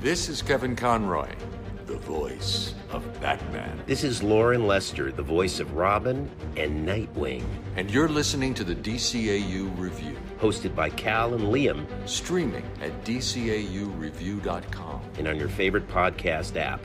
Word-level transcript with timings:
This 0.00 0.28
is 0.28 0.42
Kevin 0.42 0.76
Conroy, 0.76 1.30
the 1.86 1.96
voice 1.96 2.74
of 2.90 3.02
Batman. 3.20 3.80
This 3.86 4.04
is 4.04 4.22
Loren 4.22 4.66
Lester, 4.66 5.10
the 5.10 5.22
voice 5.22 5.58
of 5.58 5.72
Robin 5.72 6.30
and 6.56 6.86
Nightwing. 6.86 7.44
And 7.76 7.90
you're 7.90 8.08
listening 8.08 8.52
to 8.54 8.64
the 8.64 8.74
DCAU 8.74 9.76
Review, 9.78 10.16
hosted 10.38 10.74
by 10.74 10.90
Cal 10.90 11.32
and 11.34 11.44
Liam, 11.44 11.86
streaming 12.06 12.64
at 12.82 13.04
DCAUReview.com 13.04 15.00
and 15.18 15.28
on 15.28 15.36
your 15.36 15.48
favorite 15.48 15.88
podcast 15.88 16.56
app. 16.56 16.80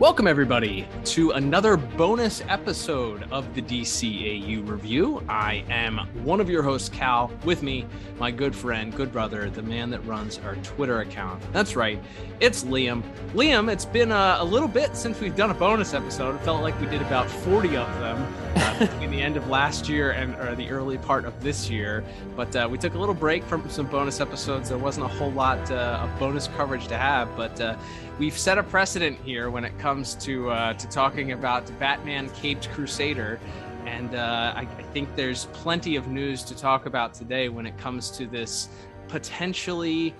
Welcome, 0.00 0.28
everybody, 0.28 0.86
to 1.06 1.32
another 1.32 1.76
bonus 1.76 2.40
episode 2.48 3.24
of 3.32 3.52
the 3.56 3.60
DCAU 3.60 4.64
Review. 4.68 5.24
I 5.28 5.64
am 5.68 5.98
one 6.22 6.40
of 6.40 6.48
your 6.48 6.62
hosts, 6.62 6.88
Cal. 6.88 7.32
With 7.44 7.64
me, 7.64 7.84
my 8.16 8.30
good 8.30 8.54
friend, 8.54 8.94
good 8.94 9.10
brother, 9.10 9.50
the 9.50 9.60
man 9.60 9.90
that 9.90 9.98
runs 10.06 10.38
our 10.38 10.54
Twitter 10.56 11.00
account. 11.00 11.42
That's 11.52 11.74
right, 11.74 12.00
it's 12.38 12.62
Liam. 12.62 13.02
Liam, 13.32 13.68
it's 13.68 13.86
been 13.86 14.12
a, 14.12 14.36
a 14.38 14.44
little 14.44 14.68
bit 14.68 14.96
since 14.96 15.18
we've 15.18 15.34
done 15.34 15.50
a 15.50 15.54
bonus 15.54 15.94
episode. 15.94 16.36
It 16.36 16.42
felt 16.42 16.62
like 16.62 16.80
we 16.80 16.86
did 16.86 17.02
about 17.02 17.28
40 17.28 17.76
of 17.76 17.88
them 17.98 18.24
uh, 18.56 18.78
between 18.78 19.10
the 19.10 19.20
end 19.20 19.36
of 19.36 19.48
last 19.48 19.88
year 19.88 20.12
and 20.12 20.34
or 20.36 20.54
the 20.54 20.68
early 20.70 20.98
part 20.98 21.24
of 21.24 21.40
this 21.42 21.68
year. 21.68 22.04
But 22.36 22.54
uh, 22.54 22.68
we 22.70 22.78
took 22.78 22.94
a 22.94 22.98
little 22.98 23.14
break 23.14 23.44
from 23.44 23.68
some 23.70 23.86
bonus 23.86 24.20
episodes. 24.20 24.68
There 24.68 24.78
wasn't 24.78 25.06
a 25.06 25.08
whole 25.08 25.32
lot 25.32 25.70
uh, 25.70 26.00
of 26.02 26.18
bonus 26.18 26.48
coverage 26.48 26.88
to 26.88 26.96
have, 26.96 27.34
but 27.36 27.60
uh, 27.60 27.76
we've 28.18 28.38
set 28.38 28.58
a 28.58 28.62
precedent 28.62 29.18
here 29.24 29.50
when 29.50 29.64
it 29.64 29.78
comes 29.78 30.14
to 30.16 30.50
uh, 30.50 30.74
to 30.74 30.88
talking 30.88 31.32
about 31.32 31.70
Batman 31.78 32.30
Caped 32.30 32.70
Crusader. 32.70 33.40
And 33.86 34.14
uh, 34.14 34.52
I, 34.54 34.60
I, 34.60 34.82
think 34.92 35.16
there's 35.16 35.46
plenty 35.46 35.96
of 35.96 36.08
news 36.08 36.42
to 36.42 36.54
talk 36.54 36.84
about 36.84 37.14
today 37.14 37.48
when 37.48 37.64
it 37.64 37.78
comes 37.78 38.10
to 38.18 38.26
this 38.26 38.68
potentially 39.08 40.14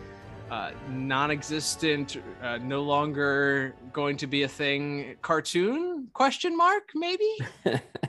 uh, 0.51 0.70
non-existent, 0.90 2.16
uh, 2.42 2.59
no 2.59 2.82
longer 2.82 3.74
going 3.92 4.16
to 4.16 4.26
be 4.26 4.45
a 4.45 4.48
thing 4.48 5.16
cartoon? 5.20 6.09
Question 6.15 6.57
mark? 6.57 6.90
Maybe. 6.95 7.29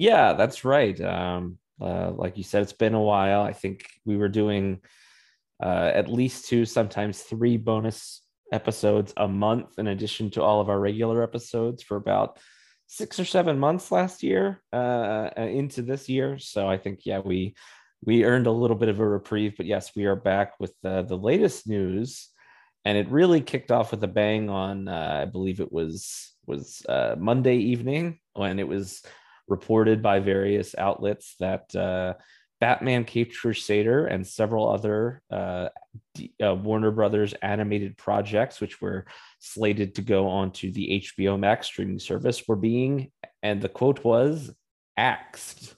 yeah, 0.00 0.32
that's 0.32 0.64
right. 0.64 0.98
Um, 0.98 1.58
uh, 1.78 2.10
like 2.12 2.38
you 2.38 2.42
said, 2.42 2.62
it's 2.62 2.72
been 2.72 2.94
a 2.94 3.02
while. 3.02 3.42
I 3.42 3.52
think 3.52 3.84
we 4.06 4.16
were 4.16 4.30
doing 4.30 4.80
uh, 5.62 5.90
at 5.94 6.10
least 6.10 6.46
two, 6.46 6.64
sometimes 6.64 7.20
three 7.20 7.58
bonus 7.58 8.22
episodes 8.50 9.12
a 9.18 9.28
month 9.28 9.78
in 9.78 9.88
addition 9.88 10.30
to 10.30 10.42
all 10.42 10.62
of 10.62 10.70
our 10.70 10.80
regular 10.80 11.22
episodes 11.22 11.82
for 11.82 11.98
about 11.98 12.38
six 12.86 13.20
or 13.20 13.26
seven 13.26 13.58
months 13.58 13.92
last 13.92 14.22
year 14.22 14.62
uh, 14.72 15.28
uh, 15.36 15.42
into 15.42 15.82
this 15.82 16.08
year. 16.08 16.38
So 16.38 16.66
I 16.66 16.78
think 16.78 17.00
yeah 17.04 17.18
we 17.18 17.54
we 18.02 18.24
earned 18.24 18.46
a 18.46 18.52
little 18.52 18.76
bit 18.76 18.88
of 18.88 19.00
a 19.00 19.06
reprieve, 19.06 19.52
but 19.58 19.66
yes, 19.66 19.94
we 19.94 20.06
are 20.06 20.16
back 20.16 20.58
with 20.58 20.72
uh, 20.82 21.02
the 21.02 21.18
latest 21.18 21.68
news, 21.68 22.30
and 22.86 22.96
it 22.96 23.10
really 23.10 23.42
kicked 23.42 23.70
off 23.70 23.90
with 23.90 24.02
a 24.02 24.08
bang 24.08 24.48
on 24.48 24.88
uh, 24.88 25.18
I 25.22 25.26
believe 25.26 25.60
it 25.60 25.70
was 25.70 26.32
was 26.46 26.82
uh, 26.88 27.16
Monday 27.18 27.56
evening 27.56 28.18
when 28.32 28.58
it 28.58 28.66
was 28.66 29.02
reported 29.50 30.00
by 30.02 30.20
various 30.20 30.74
outlets 30.78 31.34
that 31.40 31.74
uh, 31.74 32.14
Batman 32.60 33.04
Caped 33.04 33.36
Crusader 33.36 34.06
and 34.06 34.26
several 34.26 34.70
other 34.70 35.22
uh, 35.30 35.68
uh, 36.42 36.54
Warner 36.54 36.90
Brothers 36.90 37.34
animated 37.42 37.96
projects, 37.96 38.60
which 38.60 38.80
were 38.80 39.06
slated 39.40 39.94
to 39.96 40.02
go 40.02 40.28
onto 40.28 40.70
the 40.70 41.02
HBO 41.04 41.38
Max 41.38 41.66
streaming 41.66 41.98
service, 41.98 42.46
were 42.46 42.56
being, 42.56 43.10
and 43.42 43.60
the 43.60 43.68
quote 43.68 44.04
was, 44.04 44.50
axed. 44.96 45.74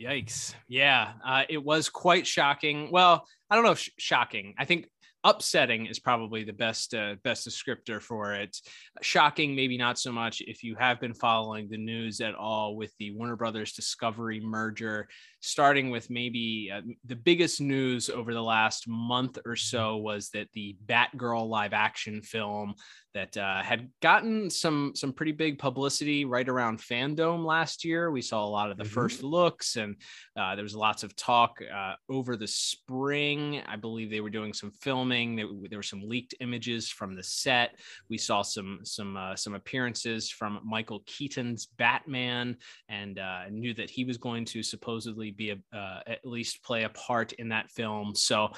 Yikes. 0.00 0.54
Yeah, 0.68 1.12
uh, 1.24 1.44
it 1.48 1.62
was 1.64 1.88
quite 1.88 2.26
shocking. 2.26 2.90
Well, 2.90 3.24
I 3.48 3.54
don't 3.54 3.64
know 3.64 3.72
if 3.72 3.78
sh- 3.78 3.90
shocking. 3.98 4.54
I 4.58 4.64
think 4.64 4.86
upsetting 5.24 5.86
is 5.86 5.98
probably 5.98 6.44
the 6.44 6.52
best 6.52 6.94
uh, 6.94 7.14
best 7.22 7.48
descriptor 7.48 8.00
for 8.00 8.34
it. 8.34 8.56
Shocking 9.00 9.54
maybe 9.54 9.78
not 9.78 9.98
so 9.98 10.12
much 10.12 10.42
if 10.46 10.62
you 10.62 10.74
have 10.76 11.00
been 11.00 11.14
following 11.14 11.68
the 11.68 11.78
news 11.78 12.20
at 12.20 12.34
all 12.34 12.76
with 12.76 12.92
the 12.98 13.12
warner 13.12 13.36
brothers 13.36 13.72
discovery 13.72 14.40
merger 14.40 15.08
starting 15.42 15.90
with 15.90 16.08
maybe 16.08 16.70
uh, 16.72 16.80
the 17.04 17.16
biggest 17.16 17.60
news 17.60 18.08
over 18.08 18.32
the 18.32 18.42
last 18.42 18.88
month 18.88 19.38
or 19.44 19.56
so 19.56 19.96
was 19.96 20.30
that 20.30 20.48
the 20.52 20.76
batgirl 20.86 21.48
live 21.48 21.72
action 21.72 22.22
film 22.22 22.74
that 23.14 23.36
uh, 23.36 23.62
had 23.62 23.90
gotten 24.00 24.48
some 24.48 24.92
some 24.94 25.12
pretty 25.12 25.32
big 25.32 25.58
publicity 25.58 26.24
right 26.24 26.48
around 26.48 26.78
fandom 26.78 27.44
last 27.44 27.84
year. 27.84 28.10
We 28.10 28.22
saw 28.22 28.44
a 28.44 28.46
lot 28.46 28.70
of 28.70 28.78
the 28.78 28.84
mm-hmm. 28.84 28.92
first 28.92 29.22
looks, 29.22 29.76
and 29.76 29.96
uh, 30.36 30.54
there 30.54 30.62
was 30.62 30.74
lots 30.74 31.02
of 31.02 31.14
talk 31.14 31.58
uh, 31.74 31.94
over 32.08 32.36
the 32.36 32.46
spring. 32.46 33.62
I 33.66 33.76
believe 33.76 34.10
they 34.10 34.20
were 34.20 34.30
doing 34.30 34.52
some 34.52 34.70
filming. 34.70 35.36
There, 35.36 35.46
there, 35.68 35.78
were 35.78 35.82
some 35.82 36.02
leaked 36.02 36.34
images 36.40 36.88
from 36.88 37.14
the 37.14 37.22
set. 37.22 37.78
We 38.08 38.16
saw 38.16 38.42
some 38.42 38.80
some 38.84 39.16
uh, 39.16 39.36
some 39.36 39.54
appearances 39.54 40.30
from 40.30 40.60
Michael 40.64 41.02
Keaton's 41.06 41.66
Batman, 41.66 42.56
and 42.88 43.18
uh, 43.18 43.42
knew 43.50 43.74
that 43.74 43.90
he 43.90 44.04
was 44.04 44.16
going 44.16 44.46
to 44.46 44.62
supposedly 44.62 45.31
be 45.36 45.50
a, 45.50 45.76
uh, 45.76 46.00
at 46.06 46.24
least 46.24 46.62
play 46.62 46.84
a 46.84 46.88
part 46.88 47.32
in 47.34 47.48
that 47.48 47.70
film. 47.70 48.14
So 48.14 48.50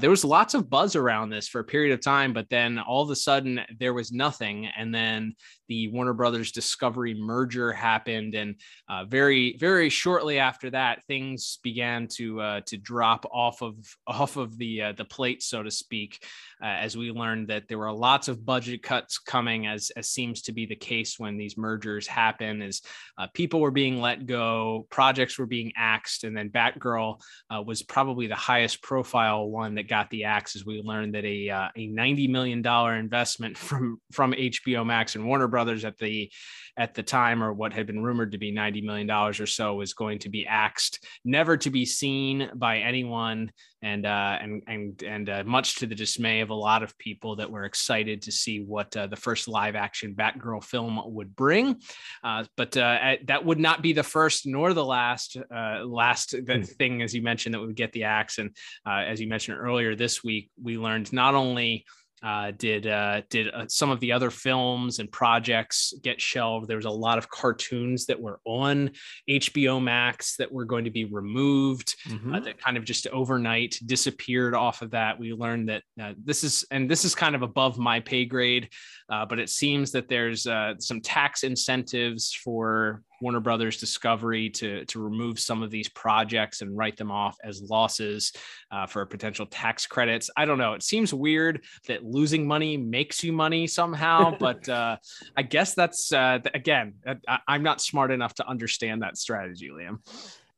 there 0.00 0.10
was 0.10 0.24
lots 0.24 0.54
of 0.54 0.70
buzz 0.70 0.96
around 0.96 1.30
this 1.30 1.48
for 1.48 1.60
a 1.60 1.64
period 1.64 1.92
of 1.92 2.00
time, 2.00 2.32
but 2.32 2.48
then 2.48 2.78
all 2.78 3.02
of 3.02 3.10
a 3.10 3.16
sudden 3.16 3.60
there 3.78 3.94
was 3.94 4.12
nothing. 4.12 4.68
And 4.76 4.94
then 4.94 5.34
the 5.72 5.88
Warner 5.88 6.12
Brothers 6.12 6.52
Discovery 6.52 7.14
merger 7.14 7.72
happened, 7.72 8.34
and 8.34 8.56
uh, 8.90 9.06
very 9.06 9.56
very 9.58 9.88
shortly 9.88 10.38
after 10.38 10.68
that, 10.68 11.02
things 11.06 11.58
began 11.62 12.08
to 12.08 12.42
uh, 12.42 12.60
to 12.66 12.76
drop 12.76 13.24
off 13.32 13.62
of 13.62 13.74
off 14.06 14.36
of 14.36 14.58
the 14.58 14.82
uh, 14.82 14.92
the 14.92 15.06
plate, 15.06 15.42
so 15.42 15.62
to 15.62 15.70
speak, 15.70 16.22
uh, 16.62 16.66
as 16.66 16.94
we 16.94 17.10
learned 17.10 17.48
that 17.48 17.68
there 17.68 17.78
were 17.78 17.90
lots 17.90 18.28
of 18.28 18.44
budget 18.44 18.82
cuts 18.82 19.18
coming, 19.18 19.66
as 19.66 19.90
as 19.96 20.10
seems 20.10 20.42
to 20.42 20.52
be 20.52 20.66
the 20.66 20.76
case 20.76 21.18
when 21.18 21.38
these 21.38 21.56
mergers 21.56 22.06
happen, 22.06 22.60
as 22.60 22.82
uh, 23.16 23.26
people 23.32 23.60
were 23.60 23.70
being 23.70 23.98
let 23.98 24.26
go, 24.26 24.86
projects 24.90 25.38
were 25.38 25.46
being 25.46 25.72
axed, 25.74 26.11
and 26.24 26.36
then 26.36 26.50
Batgirl 26.50 27.20
uh, 27.50 27.62
was 27.62 27.82
probably 27.82 28.26
the 28.26 28.34
highest 28.34 28.82
profile 28.82 29.48
one 29.48 29.74
that 29.76 29.88
got 29.88 30.10
the 30.10 30.24
axe, 30.24 30.56
as 30.56 30.64
we 30.64 30.82
learned 30.82 31.14
that 31.14 31.24
a 31.24 31.48
a 31.76 31.86
ninety 31.86 32.28
million 32.28 32.62
dollar 32.62 32.94
investment 32.94 33.58
from 33.68 34.00
from 34.12 34.32
HBO 34.32 34.84
Max 34.86 35.14
and 35.14 35.26
Warner 35.26 35.48
Brothers 35.48 35.84
at 35.84 35.98
the 35.98 36.30
at 36.76 36.94
the 36.94 37.02
time, 37.02 37.42
or 37.42 37.52
what 37.52 37.72
had 37.72 37.86
been 37.86 38.02
rumored 38.02 38.32
to 38.32 38.38
be 38.38 38.50
ninety 38.50 38.80
million 38.80 39.06
dollars 39.06 39.40
or 39.40 39.46
so, 39.46 39.74
was 39.74 39.94
going 39.94 40.18
to 40.20 40.28
be 40.28 40.46
axed, 40.46 41.04
never 41.24 41.56
to 41.56 41.70
be 41.70 41.84
seen 41.84 42.50
by 42.54 42.78
anyone, 42.78 43.50
and 43.82 44.06
uh, 44.06 44.38
and 44.40 44.62
and 44.66 45.02
and 45.02 45.28
uh, 45.28 45.42
much 45.44 45.76
to 45.76 45.86
the 45.86 45.94
dismay 45.94 46.40
of 46.40 46.50
a 46.50 46.54
lot 46.54 46.82
of 46.82 46.96
people 46.98 47.36
that 47.36 47.50
were 47.50 47.64
excited 47.64 48.22
to 48.22 48.32
see 48.32 48.60
what 48.60 48.96
uh, 48.96 49.06
the 49.08 49.16
first 49.16 49.48
live 49.48 49.74
action 49.74 50.14
Batgirl 50.14 50.62
film 50.62 51.00
would 51.06 51.34
bring. 51.34 51.80
Uh, 52.22 52.44
but 52.56 52.76
uh, 52.76 53.16
that 53.24 53.44
would 53.44 53.58
not 53.58 53.82
be 53.82 53.92
the 53.92 54.02
first 54.02 54.46
nor 54.46 54.72
the 54.72 54.84
last 54.84 55.36
uh, 55.54 55.84
last 55.84 56.34
hmm. 56.34 56.62
thing, 56.62 57.02
as 57.02 57.14
you 57.14 57.22
mentioned, 57.22 57.54
that 57.54 57.60
would 57.60 57.76
get 57.76 57.92
the 57.92 58.04
axe. 58.04 58.38
And 58.38 58.54
as 58.86 59.20
you 59.20 59.26
mentioned 59.26 59.58
earlier 59.58 59.96
this 59.96 60.22
week, 60.22 60.50
we 60.62 60.78
learned 60.78 61.12
not 61.12 61.34
only 61.34 61.84
uh, 62.22 62.52
did 62.56 62.86
uh, 62.86 63.22
did 63.30 63.48
uh, 63.52 63.66
some 63.68 63.90
of 63.90 63.98
the 64.00 64.12
other 64.12 64.30
films 64.30 65.00
and 65.00 65.10
projects 65.10 65.92
get 66.02 66.20
shelved? 66.20 66.68
There 66.68 66.76
was 66.76 66.86
a 66.86 66.90
lot 66.90 67.18
of 67.18 67.28
cartoons 67.28 68.06
that 68.06 68.20
were 68.20 68.40
on 68.44 68.90
HBO 69.28 69.82
Max 69.82 70.36
that 70.36 70.50
were 70.50 70.64
going 70.64 70.84
to 70.84 70.90
be 70.90 71.04
removed. 71.04 71.96
Uh, 72.06 72.10
mm-hmm. 72.12 72.44
that 72.44 72.60
kind 72.60 72.76
of 72.76 72.84
just 72.84 73.06
overnight 73.08 73.78
disappeared 73.86 74.54
off 74.54 74.82
of 74.82 74.92
that. 74.92 75.18
We 75.18 75.32
learned 75.32 75.68
that 75.68 75.82
uh, 76.00 76.12
this 76.22 76.44
is 76.44 76.64
and 76.70 76.88
this 76.88 77.04
is 77.04 77.14
kind 77.14 77.34
of 77.34 77.42
above 77.42 77.78
my 77.78 77.98
pay 77.98 78.24
grade, 78.24 78.68
uh, 79.08 79.26
but 79.26 79.40
it 79.40 79.50
seems 79.50 79.90
that 79.92 80.08
there's 80.08 80.46
some 80.78 81.00
tax 81.00 81.42
incentives 81.42 82.32
for 82.32 83.02
Warner 83.22 83.40
Brothers 83.40 83.78
Discovery 83.78 84.50
to 84.50 84.84
to 84.86 85.00
remove 85.00 85.38
some 85.38 85.62
of 85.62 85.70
these 85.70 85.88
projects 85.88 86.60
and 86.60 86.76
write 86.76 86.96
them 86.96 87.10
off 87.10 87.38
as 87.44 87.62
losses 87.62 88.32
uh, 88.70 88.86
for 88.86 89.06
potential 89.06 89.46
tax 89.46 89.86
credits. 89.86 90.28
I 90.36 90.44
don't 90.44 90.58
know. 90.58 90.74
It 90.74 90.82
seems 90.82 91.14
weird 91.14 91.64
that 91.86 92.04
losing 92.04 92.46
money 92.46 92.76
makes 92.76 93.22
you 93.22 93.32
money 93.32 93.66
somehow, 93.68 94.36
but 94.40 94.68
uh, 94.68 94.96
I 95.36 95.42
guess 95.42 95.74
that's 95.74 96.12
uh, 96.12 96.40
again. 96.52 96.94
I, 97.06 97.38
I'm 97.46 97.62
not 97.62 97.80
smart 97.80 98.10
enough 98.10 98.34
to 98.34 98.48
understand 98.48 99.02
that 99.02 99.16
strategy, 99.16 99.70
Liam. 99.70 99.98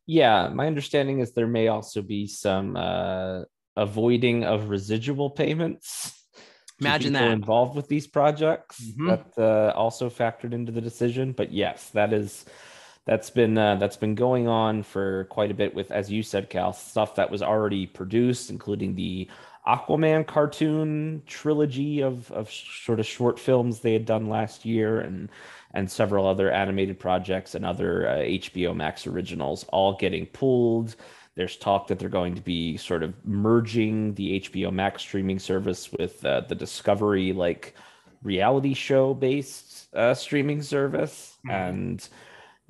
Yeah, 0.06 0.48
my 0.48 0.66
understanding 0.66 1.20
is 1.20 1.32
there 1.32 1.46
may 1.46 1.68
also 1.68 2.02
be 2.02 2.26
some 2.26 2.76
uh, 2.76 3.42
avoiding 3.76 4.44
of 4.44 4.70
residual 4.70 5.30
payments 5.30 6.23
Imagine 6.80 7.12
that 7.12 7.30
involved 7.30 7.76
with 7.76 7.88
these 7.88 8.06
projects 8.06 8.80
mm-hmm. 8.80 9.08
that 9.08 9.32
uh, 9.38 9.72
also 9.76 10.10
factored 10.10 10.52
into 10.52 10.72
the 10.72 10.80
decision. 10.80 11.32
But 11.32 11.52
yes, 11.52 11.90
that 11.90 12.12
is 12.12 12.44
that's 13.06 13.30
been 13.30 13.56
uh, 13.56 13.76
that's 13.76 13.96
been 13.96 14.14
going 14.14 14.48
on 14.48 14.82
for 14.82 15.24
quite 15.24 15.50
a 15.50 15.54
bit 15.54 15.74
with, 15.74 15.92
as 15.92 16.10
you 16.10 16.22
said, 16.22 16.50
Cal, 16.50 16.72
stuff 16.72 17.14
that 17.16 17.30
was 17.30 17.42
already 17.42 17.86
produced, 17.86 18.50
including 18.50 18.94
the 18.94 19.28
Aquaman 19.66 20.26
cartoon 20.26 21.22
trilogy 21.26 22.00
of 22.02 22.30
of 22.32 22.50
sort 22.50 22.98
of 23.00 23.06
short 23.06 23.38
films 23.38 23.80
they 23.80 23.92
had 23.92 24.04
done 24.04 24.28
last 24.28 24.64
year, 24.64 25.00
and 25.00 25.30
and 25.74 25.90
several 25.90 26.26
other 26.26 26.50
animated 26.50 26.98
projects 26.98 27.54
and 27.54 27.64
other 27.64 28.08
uh, 28.08 28.14
HBO 28.16 28.74
Max 28.74 29.06
originals, 29.06 29.64
all 29.68 29.96
getting 29.96 30.26
pulled 30.26 30.96
There's 31.36 31.56
talk 31.56 31.88
that 31.88 31.98
they're 31.98 32.08
going 32.08 32.34
to 32.34 32.40
be 32.40 32.76
sort 32.76 33.02
of 33.02 33.12
merging 33.24 34.14
the 34.14 34.40
HBO 34.40 34.72
Max 34.72 35.02
streaming 35.02 35.38
service 35.38 35.90
with 35.92 36.24
uh, 36.24 36.42
the 36.42 36.54
Discovery 36.54 37.32
like 37.32 37.74
reality 38.22 38.74
show 38.74 39.14
based 39.14 39.94
uh, 39.94 40.14
streaming 40.14 40.62
service, 40.62 41.36
mm-hmm. 41.46 41.50
and 41.50 42.08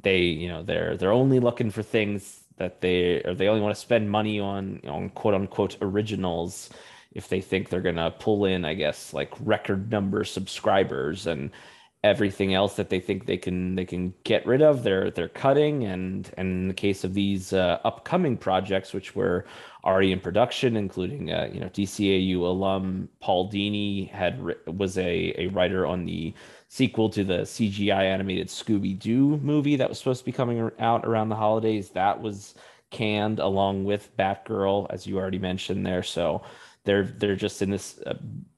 they 0.02 0.20
you 0.20 0.48
know 0.48 0.62
they're 0.62 0.96
they're 0.96 1.12
only 1.12 1.40
looking 1.40 1.70
for 1.70 1.82
things 1.82 2.40
that 2.56 2.80
they 2.80 3.22
or 3.22 3.34
they 3.34 3.48
only 3.48 3.60
want 3.60 3.74
to 3.74 3.80
spend 3.80 4.10
money 4.10 4.40
on 4.40 4.80
on 4.86 5.10
quote 5.10 5.34
unquote 5.34 5.76
originals 5.82 6.70
if 7.12 7.28
they 7.28 7.40
think 7.40 7.68
they're 7.68 7.80
gonna 7.80 8.10
pull 8.18 8.44
in, 8.44 8.64
I 8.64 8.74
guess, 8.74 9.14
like 9.14 9.32
record 9.40 9.90
number 9.90 10.24
subscribers 10.24 11.26
and 11.26 11.50
everything 12.04 12.52
else 12.52 12.76
that 12.76 12.90
they 12.90 13.00
think 13.00 13.24
they 13.24 13.38
can 13.38 13.74
they 13.74 13.84
can 13.86 14.12
get 14.24 14.46
rid 14.46 14.60
of. 14.60 14.84
They're 14.84 15.10
they're 15.10 15.28
cutting 15.28 15.84
and 15.84 16.30
and 16.36 16.48
in 16.48 16.68
the 16.68 16.74
case 16.74 17.02
of 17.02 17.14
these 17.14 17.54
uh, 17.54 17.80
upcoming 17.82 18.36
projects 18.36 18.92
which 18.92 19.16
were 19.16 19.46
already 19.84 20.12
in 20.12 20.20
production 20.20 20.76
including 20.76 21.32
uh, 21.32 21.48
you 21.50 21.60
know 21.60 21.68
DCAU 21.68 22.36
alum 22.40 23.08
Paul 23.20 23.50
Dini 23.50 24.10
had 24.10 24.38
was 24.66 24.98
a 24.98 25.34
a 25.38 25.46
writer 25.48 25.86
on 25.86 26.04
the 26.04 26.34
sequel 26.68 27.08
to 27.08 27.24
the 27.24 27.38
CGI 27.38 28.02
animated 28.02 28.48
Scooby 28.48 28.98
Doo 28.98 29.38
movie 29.38 29.76
that 29.76 29.88
was 29.88 29.98
supposed 29.98 30.20
to 30.20 30.26
be 30.26 30.32
coming 30.32 30.70
out 30.78 31.06
around 31.06 31.30
the 31.30 31.36
holidays. 31.36 31.88
That 31.90 32.20
was 32.20 32.54
canned 32.90 33.38
along 33.38 33.84
with 33.84 34.14
Batgirl 34.18 34.88
as 34.90 35.06
you 35.06 35.18
already 35.18 35.38
mentioned 35.38 35.86
there. 35.86 36.02
So 36.02 36.42
they're 36.84 37.04
they're 37.04 37.34
just 37.34 37.62
in 37.62 37.70
this 37.70 37.98
uh, 38.06 38.14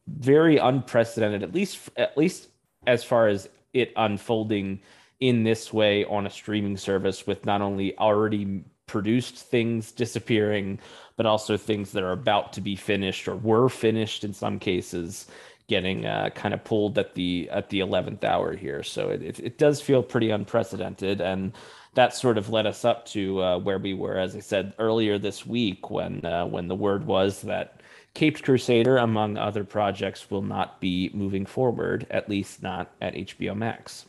very 0.08 0.56
unprecedented 0.56 1.44
at 1.44 1.54
least 1.54 1.90
at 1.96 2.18
least 2.18 2.48
as 2.86 3.04
far 3.04 3.28
as 3.28 3.48
it 3.72 3.92
unfolding 3.96 4.80
in 5.20 5.44
this 5.44 5.72
way 5.72 6.04
on 6.04 6.26
a 6.26 6.30
streaming 6.30 6.76
service 6.76 7.26
with 7.26 7.46
not 7.46 7.62
only 7.62 7.96
already 7.98 8.64
produced 8.86 9.36
things 9.36 9.92
disappearing, 9.92 10.78
but 11.16 11.26
also 11.26 11.56
things 11.56 11.92
that 11.92 12.02
are 12.02 12.12
about 12.12 12.52
to 12.52 12.60
be 12.60 12.76
finished 12.76 13.26
or 13.26 13.36
were 13.36 13.68
finished 13.68 14.24
in 14.24 14.32
some 14.32 14.58
cases 14.58 15.26
getting 15.68 16.06
uh, 16.06 16.30
kind 16.30 16.54
of 16.54 16.62
pulled 16.62 16.96
at 16.96 17.14
the 17.14 17.48
at 17.50 17.70
the 17.70 17.80
11th 17.80 18.22
hour 18.22 18.54
here. 18.54 18.82
So 18.82 19.08
it, 19.10 19.22
it, 19.22 19.40
it, 19.40 19.58
does 19.58 19.80
feel 19.80 20.02
pretty 20.02 20.30
unprecedented 20.30 21.20
and 21.20 21.52
that 21.96 22.14
sort 22.14 22.38
of 22.38 22.50
led 22.50 22.66
us 22.66 22.84
up 22.84 23.06
to 23.06 23.42
uh, 23.42 23.58
where 23.58 23.78
we 23.78 23.94
were 23.94 24.18
as 24.18 24.36
i 24.36 24.40
said 24.40 24.74
earlier 24.78 25.18
this 25.18 25.44
week 25.44 25.90
when 25.90 26.24
uh, 26.24 26.46
when 26.46 26.68
the 26.68 26.74
word 26.74 27.06
was 27.06 27.42
that 27.42 27.75
Caped 28.16 28.44
Crusader, 28.44 28.96
among 28.96 29.36
other 29.36 29.62
projects, 29.62 30.30
will 30.30 30.40
not 30.40 30.80
be 30.80 31.10
moving 31.12 31.44
forward, 31.44 32.06
at 32.10 32.30
least 32.30 32.62
not 32.62 32.90
at 32.98 33.12
HBO 33.12 33.54
Max. 33.54 34.06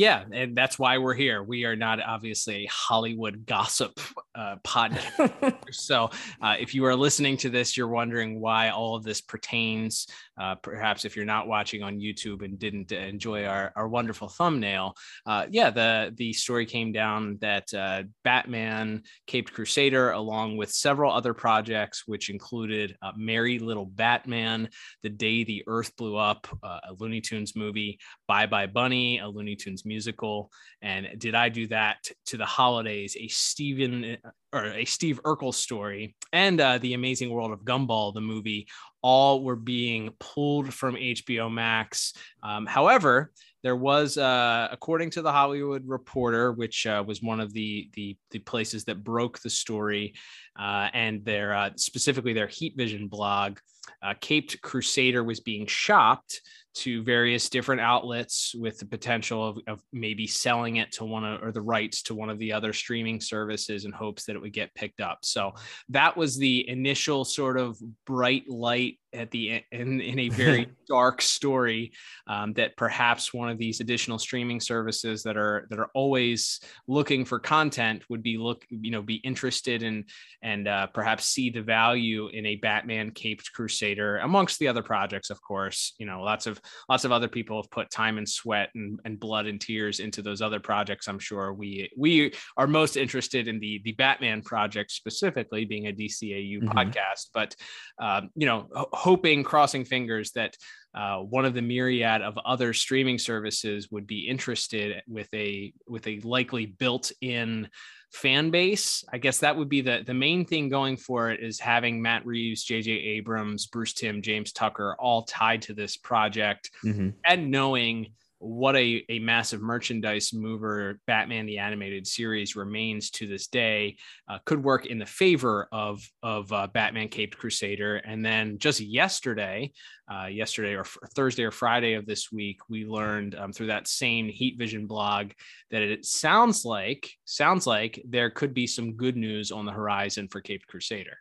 Yeah, 0.00 0.24
and 0.32 0.56
that's 0.56 0.78
why 0.78 0.96
we're 0.96 1.12
here. 1.12 1.42
We 1.42 1.66
are 1.66 1.76
not 1.76 2.02
obviously 2.02 2.64
a 2.64 2.70
Hollywood 2.72 3.44
gossip 3.44 4.00
uh, 4.34 4.56
podcast. 4.66 5.54
so, 5.72 6.08
uh, 6.40 6.56
if 6.58 6.74
you 6.74 6.86
are 6.86 6.96
listening 6.96 7.36
to 7.36 7.50
this, 7.50 7.76
you're 7.76 7.86
wondering 7.86 8.40
why 8.40 8.70
all 8.70 8.94
of 8.94 9.04
this 9.04 9.20
pertains. 9.20 10.06
Uh, 10.40 10.54
perhaps 10.54 11.04
if 11.04 11.16
you're 11.16 11.26
not 11.26 11.48
watching 11.48 11.82
on 11.82 11.98
YouTube 11.98 12.42
and 12.42 12.58
didn't 12.58 12.90
enjoy 12.92 13.44
our, 13.44 13.74
our 13.76 13.88
wonderful 13.88 14.30
thumbnail, 14.30 14.94
uh, 15.26 15.44
yeah, 15.50 15.68
the 15.68 16.14
the 16.16 16.32
story 16.32 16.64
came 16.64 16.92
down 16.92 17.36
that 17.42 17.72
uh, 17.74 18.04
Batman 18.24 19.02
Caped 19.26 19.52
Crusader, 19.52 20.12
along 20.12 20.56
with 20.56 20.72
several 20.72 21.12
other 21.12 21.34
projects, 21.34 22.04
which 22.06 22.30
included 22.30 22.96
uh, 23.02 23.12
Merry 23.18 23.58
Little 23.58 23.84
Batman, 23.84 24.70
The 25.02 25.10
Day 25.10 25.44
the 25.44 25.62
Earth 25.66 25.94
Blew 25.96 26.16
Up, 26.16 26.46
a 26.62 26.94
Looney 26.98 27.20
Tunes 27.20 27.54
movie, 27.54 27.98
Bye 28.26 28.46
Bye 28.46 28.66
Bunny, 28.66 29.18
a 29.18 29.28
Looney 29.28 29.56
Tunes 29.56 29.84
musical, 29.90 30.50
and 30.80 31.08
Did 31.18 31.34
I 31.34 31.50
Do 31.50 31.66
That 31.66 32.08
to 32.26 32.36
the 32.36 32.46
Holidays, 32.46 33.16
a 33.18 33.28
Stephen 33.28 34.16
or 34.52 34.64
a 34.64 34.84
Steve 34.84 35.20
Urkel 35.24 35.52
story, 35.52 36.14
and 36.32 36.60
uh, 36.60 36.78
The 36.78 36.94
Amazing 36.94 37.30
World 37.30 37.52
of 37.52 37.64
Gumball, 37.64 38.14
the 38.14 38.20
movie, 38.20 38.66
all 39.02 39.42
were 39.42 39.56
being 39.56 40.10
pulled 40.18 40.72
from 40.72 40.94
HBO 40.94 41.52
Max. 41.52 42.14
Um, 42.42 42.66
however, 42.66 43.32
there 43.62 43.76
was, 43.76 44.16
uh, 44.16 44.68
according 44.70 45.10
to 45.10 45.22
the 45.22 45.32
Hollywood 45.32 45.82
Reporter, 45.86 46.52
which 46.52 46.86
uh, 46.86 47.04
was 47.06 47.22
one 47.22 47.40
of 47.40 47.52
the, 47.52 47.90
the, 47.94 48.16
the 48.30 48.38
places 48.38 48.84
that 48.84 49.04
broke 49.04 49.38
the 49.40 49.50
story, 49.50 50.14
uh, 50.58 50.88
and 50.94 51.24
their 51.24 51.54
uh, 51.54 51.70
specifically 51.76 52.32
their 52.32 52.46
Heat 52.46 52.74
Vision 52.76 53.08
blog, 53.08 53.58
uh, 54.02 54.14
Caped 54.20 54.60
Crusader 54.62 55.22
was 55.22 55.40
being 55.40 55.66
shopped 55.66 56.40
to 56.72 57.02
various 57.02 57.48
different 57.48 57.80
outlets 57.80 58.54
with 58.54 58.78
the 58.78 58.86
potential 58.86 59.46
of, 59.46 59.58
of 59.66 59.82
maybe 59.92 60.26
selling 60.26 60.76
it 60.76 60.92
to 60.92 61.04
one 61.04 61.24
of, 61.24 61.42
or 61.42 61.52
the 61.52 61.60
rights 61.60 62.02
to 62.02 62.14
one 62.14 62.30
of 62.30 62.38
the 62.38 62.52
other 62.52 62.72
streaming 62.72 63.20
services 63.20 63.84
in 63.84 63.92
hopes 63.92 64.24
that 64.24 64.36
it 64.36 64.42
would 64.42 64.52
get 64.52 64.74
picked 64.74 65.00
up. 65.00 65.18
So 65.22 65.52
that 65.88 66.16
was 66.16 66.38
the 66.38 66.68
initial 66.68 67.24
sort 67.24 67.58
of 67.58 67.78
bright 68.06 68.48
light 68.48 68.98
at 69.12 69.30
the 69.30 69.62
in, 69.72 70.00
in 70.00 70.18
a 70.18 70.28
very 70.28 70.68
dark 70.88 71.20
story 71.22 71.92
um, 72.26 72.52
that 72.54 72.76
perhaps 72.76 73.34
one 73.34 73.48
of 73.48 73.58
these 73.58 73.80
additional 73.80 74.18
streaming 74.18 74.60
services 74.60 75.22
that 75.22 75.36
are 75.36 75.66
that 75.70 75.78
are 75.78 75.90
always 75.94 76.60
looking 76.86 77.24
for 77.24 77.38
content 77.38 78.04
would 78.08 78.22
be 78.22 78.36
look 78.36 78.64
you 78.70 78.90
know 78.90 79.02
be 79.02 79.16
interested 79.16 79.82
in 79.82 80.04
and 80.42 80.68
uh, 80.68 80.86
perhaps 80.88 81.24
see 81.24 81.50
the 81.50 81.62
value 81.62 82.28
in 82.28 82.46
a 82.46 82.56
Batman 82.56 83.10
caped 83.10 83.52
Crusader 83.52 84.18
amongst 84.18 84.58
the 84.58 84.68
other 84.68 84.82
projects 84.82 85.30
of 85.30 85.40
course 85.42 85.94
you 85.98 86.06
know 86.06 86.22
lots 86.22 86.46
of 86.46 86.59
lots 86.88 87.04
of 87.04 87.12
other 87.12 87.28
people 87.28 87.60
have 87.60 87.70
put 87.70 87.90
time 87.90 88.18
and 88.18 88.28
sweat 88.28 88.70
and, 88.74 89.00
and 89.04 89.20
blood 89.20 89.46
and 89.46 89.60
tears 89.60 90.00
into 90.00 90.22
those 90.22 90.42
other 90.42 90.60
projects 90.60 91.08
I'm 91.08 91.18
sure 91.18 91.52
we 91.52 91.90
we 91.96 92.32
are 92.56 92.66
most 92.66 92.96
interested 92.96 93.48
in 93.48 93.60
the 93.60 93.80
the 93.84 93.92
Batman 93.92 94.42
project 94.42 94.90
specifically 94.90 95.64
being 95.64 95.88
a 95.88 95.92
DCAU 95.92 96.62
mm-hmm. 96.62 96.68
podcast 96.78 97.28
but 97.32 97.54
um, 98.00 98.30
you 98.34 98.46
know 98.46 98.68
hoping, 98.92 99.42
crossing 99.42 99.84
fingers 99.84 100.32
that 100.32 100.56
uh, 100.94 101.18
one 101.18 101.44
of 101.44 101.54
the 101.54 101.62
myriad 101.62 102.22
of 102.22 102.36
other 102.44 102.72
streaming 102.72 103.18
services 103.18 103.90
would 103.90 104.06
be 104.06 104.28
interested 104.28 105.02
with 105.06 105.28
a 105.34 105.72
with 105.86 106.06
a 106.06 106.20
likely 106.20 106.66
built-in 106.66 107.68
fan 108.10 108.50
base. 108.50 109.04
I 109.12 109.18
guess 109.18 109.38
that 109.38 109.56
would 109.56 109.68
be 109.68 109.80
the 109.80 110.02
the 110.04 110.14
main 110.14 110.44
thing 110.44 110.68
going 110.68 110.96
for 110.96 111.30
it 111.30 111.40
is 111.40 111.60
having 111.60 112.02
Matt 112.02 112.26
Reeves, 112.26 112.64
J.J. 112.64 112.90
Abrams, 112.90 113.66
Bruce 113.66 113.94
Timm, 113.94 114.22
James 114.22 114.52
Tucker 114.52 114.96
all 114.98 115.22
tied 115.22 115.62
to 115.62 115.74
this 115.74 115.96
project, 115.96 116.70
mm-hmm. 116.84 117.10
and 117.24 117.50
knowing 117.50 118.12
what 118.40 118.74
a, 118.74 119.04
a 119.10 119.18
massive 119.18 119.60
merchandise 119.60 120.32
mover 120.32 120.98
Batman 121.06 121.44
the 121.44 121.58
Animated 121.58 122.06
Series 122.06 122.56
remains 122.56 123.10
to 123.10 123.26
this 123.26 123.46
day 123.46 123.98
uh, 124.28 124.38
could 124.46 124.64
work 124.64 124.86
in 124.86 124.98
the 124.98 125.06
favor 125.06 125.68
of 125.70 126.02
of 126.22 126.50
uh, 126.50 126.66
Batman 126.72 127.08
Caped 127.08 127.36
Crusader. 127.36 127.96
And 127.96 128.24
then 128.24 128.58
just 128.58 128.80
yesterday, 128.80 129.72
uh, 130.10 130.26
yesterday 130.26 130.74
or 130.74 130.84
Thursday 131.14 131.44
or 131.44 131.50
Friday 131.50 131.92
of 131.94 132.06
this 132.06 132.32
week, 132.32 132.60
we 132.70 132.86
learned 132.86 133.34
um, 133.34 133.52
through 133.52 133.68
that 133.68 133.86
same 133.86 134.26
Heat 134.28 134.58
Vision 134.58 134.86
blog 134.86 135.32
that 135.70 135.82
it 135.82 136.06
sounds 136.06 136.64
like 136.64 137.10
sounds 137.26 137.66
like 137.66 138.02
there 138.08 138.30
could 138.30 138.54
be 138.54 138.66
some 138.66 138.94
good 138.94 139.18
news 139.18 139.52
on 139.52 139.66
the 139.66 139.72
horizon 139.72 140.28
for 140.28 140.40
Caped 140.40 140.66
Crusader. 140.66 141.18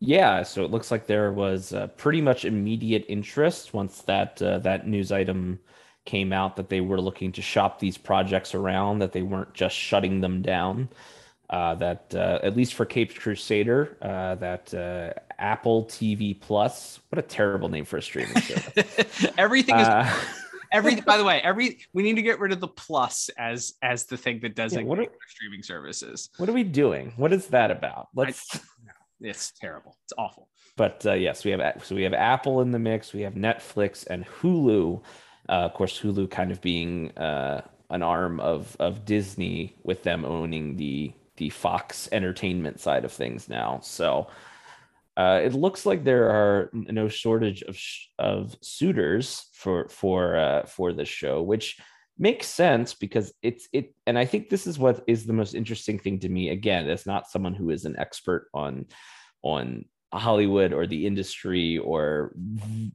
Yeah, 0.00 0.42
so 0.42 0.64
it 0.64 0.70
looks 0.72 0.90
like 0.90 1.06
there 1.06 1.32
was 1.32 1.72
uh, 1.72 1.88
pretty 1.88 2.20
much 2.20 2.44
immediate 2.44 3.04
interest 3.08 3.72
once 3.72 4.02
that 4.02 4.42
uh, 4.42 4.58
that 4.60 4.88
news 4.88 5.12
item 5.12 5.60
came 6.08 6.32
out 6.32 6.56
that 6.56 6.70
they 6.70 6.80
were 6.80 6.98
looking 6.98 7.32
to 7.32 7.42
shop 7.42 7.78
these 7.78 7.98
projects 7.98 8.54
around, 8.54 9.00
that 9.00 9.12
they 9.12 9.20
weren't 9.20 9.52
just 9.52 9.76
shutting 9.76 10.22
them 10.22 10.40
down. 10.40 10.88
Uh, 11.50 11.74
that 11.74 12.14
uh, 12.14 12.38
at 12.42 12.56
least 12.56 12.74
for 12.74 12.86
Cape 12.86 13.14
Crusader, 13.14 13.96
uh, 14.02 14.34
that 14.36 14.72
uh, 14.72 15.12
Apple 15.38 15.84
TV 15.84 16.38
Plus, 16.38 17.00
what 17.10 17.18
a 17.18 17.22
terrible 17.22 17.68
name 17.68 17.84
for 17.84 17.98
a 17.98 18.02
streaming 18.02 18.40
service. 18.40 19.26
Everything 19.38 19.76
is. 19.76 19.86
Uh, 19.86 20.10
every 20.72 21.00
by 21.00 21.16
the 21.16 21.24
way, 21.24 21.40
every 21.42 21.78
we 21.92 22.02
need 22.02 22.16
to 22.16 22.22
get 22.22 22.38
rid 22.38 22.52
of 22.52 22.60
the 22.60 22.68
plus 22.68 23.30
as 23.38 23.74
as 23.80 24.04
the 24.04 24.16
thing 24.16 24.40
that 24.40 24.54
doesn't 24.54 24.80
yeah, 24.80 24.86
what 24.86 24.98
are, 24.98 25.06
streaming 25.28 25.62
services. 25.62 26.28
What 26.36 26.50
are 26.50 26.52
we 26.52 26.64
doing? 26.64 27.14
What 27.16 27.32
is 27.32 27.46
that 27.46 27.70
about? 27.70 28.08
Let's. 28.14 28.46
I, 28.54 28.60
it's 29.20 29.52
terrible. 29.52 29.96
It's 30.04 30.12
awful. 30.18 30.48
But 30.76 31.04
uh, 31.06 31.14
yes, 31.14 31.46
we 31.46 31.50
have 31.52 31.82
so 31.82 31.94
we 31.94 32.02
have 32.02 32.14
Apple 32.14 32.60
in 32.60 32.72
the 32.72 32.78
mix. 32.78 33.14
We 33.14 33.22
have 33.22 33.34
Netflix 33.34 34.06
and 34.06 34.26
Hulu 34.26 35.02
of 35.48 35.74
course, 35.74 36.00
Hulu 36.00 36.30
kind 36.30 36.50
of 36.50 36.60
being 36.60 37.16
uh, 37.16 37.62
an 37.90 38.02
arm 38.02 38.40
of 38.40 38.76
of 38.78 39.04
Disney 39.04 39.76
with 39.82 40.02
them 40.02 40.24
owning 40.24 40.76
the 40.76 41.12
the 41.36 41.50
Fox 41.50 42.08
Entertainment 42.12 42.80
side 42.80 43.04
of 43.04 43.12
things 43.12 43.48
now. 43.48 43.80
So 43.82 44.28
uh, 45.16 45.40
it 45.42 45.52
looks 45.52 45.86
like 45.86 46.04
there 46.04 46.28
are 46.28 46.70
no 46.72 47.08
shortage 47.08 47.62
of 47.62 47.78
of 48.18 48.56
suitors 48.60 49.46
for 49.52 49.88
for 49.88 50.36
uh, 50.36 50.66
for 50.66 50.92
this 50.92 51.08
show, 51.08 51.42
which 51.42 51.78
makes 52.18 52.46
sense 52.46 52.94
because 52.94 53.32
it's 53.42 53.68
it. 53.72 53.94
And 54.06 54.18
I 54.18 54.24
think 54.24 54.48
this 54.48 54.66
is 54.66 54.78
what 54.78 55.02
is 55.06 55.26
the 55.26 55.32
most 55.32 55.54
interesting 55.54 55.98
thing 55.98 56.20
to 56.20 56.28
me. 56.28 56.50
Again, 56.50 56.88
as 56.88 57.06
not 57.06 57.30
someone 57.30 57.54
who 57.54 57.70
is 57.70 57.84
an 57.84 57.98
expert 57.98 58.48
on 58.54 58.86
on 59.42 59.86
Hollywood 60.12 60.72
or 60.72 60.86
the 60.86 61.06
industry 61.06 61.78
or 61.78 62.32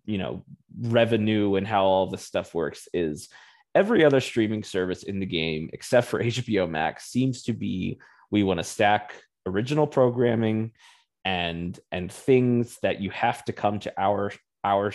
you 0.06 0.18
know 0.18 0.44
revenue 0.80 1.56
and 1.56 1.68
how 1.68 1.86
all 1.86 2.08
this 2.08 2.26
stuff 2.26 2.56
works 2.56 2.88
is 2.94 3.30
every 3.76 4.04
other 4.04 4.20
streaming 4.20 4.64
service 4.64 5.04
in 5.04 5.20
the 5.20 5.26
game 5.26 5.70
except 5.74 6.08
for 6.08 6.24
HBO 6.24 6.70
Max 6.70 7.06
seems 7.06 7.44
to 7.44 7.54
be 7.54 8.00
we 8.32 8.44
want 8.44 8.60
to 8.60 8.64
stack 8.64 9.14
original 9.46 9.88
programming 9.88 10.72
and 11.26 11.80
and 11.92 12.12
things 12.12 12.78
that 12.82 13.00
you 13.00 13.10
have 13.12 13.46
to 13.46 13.54
come 13.54 13.80
to 13.80 13.94
our 13.98 14.32
our 14.64 14.94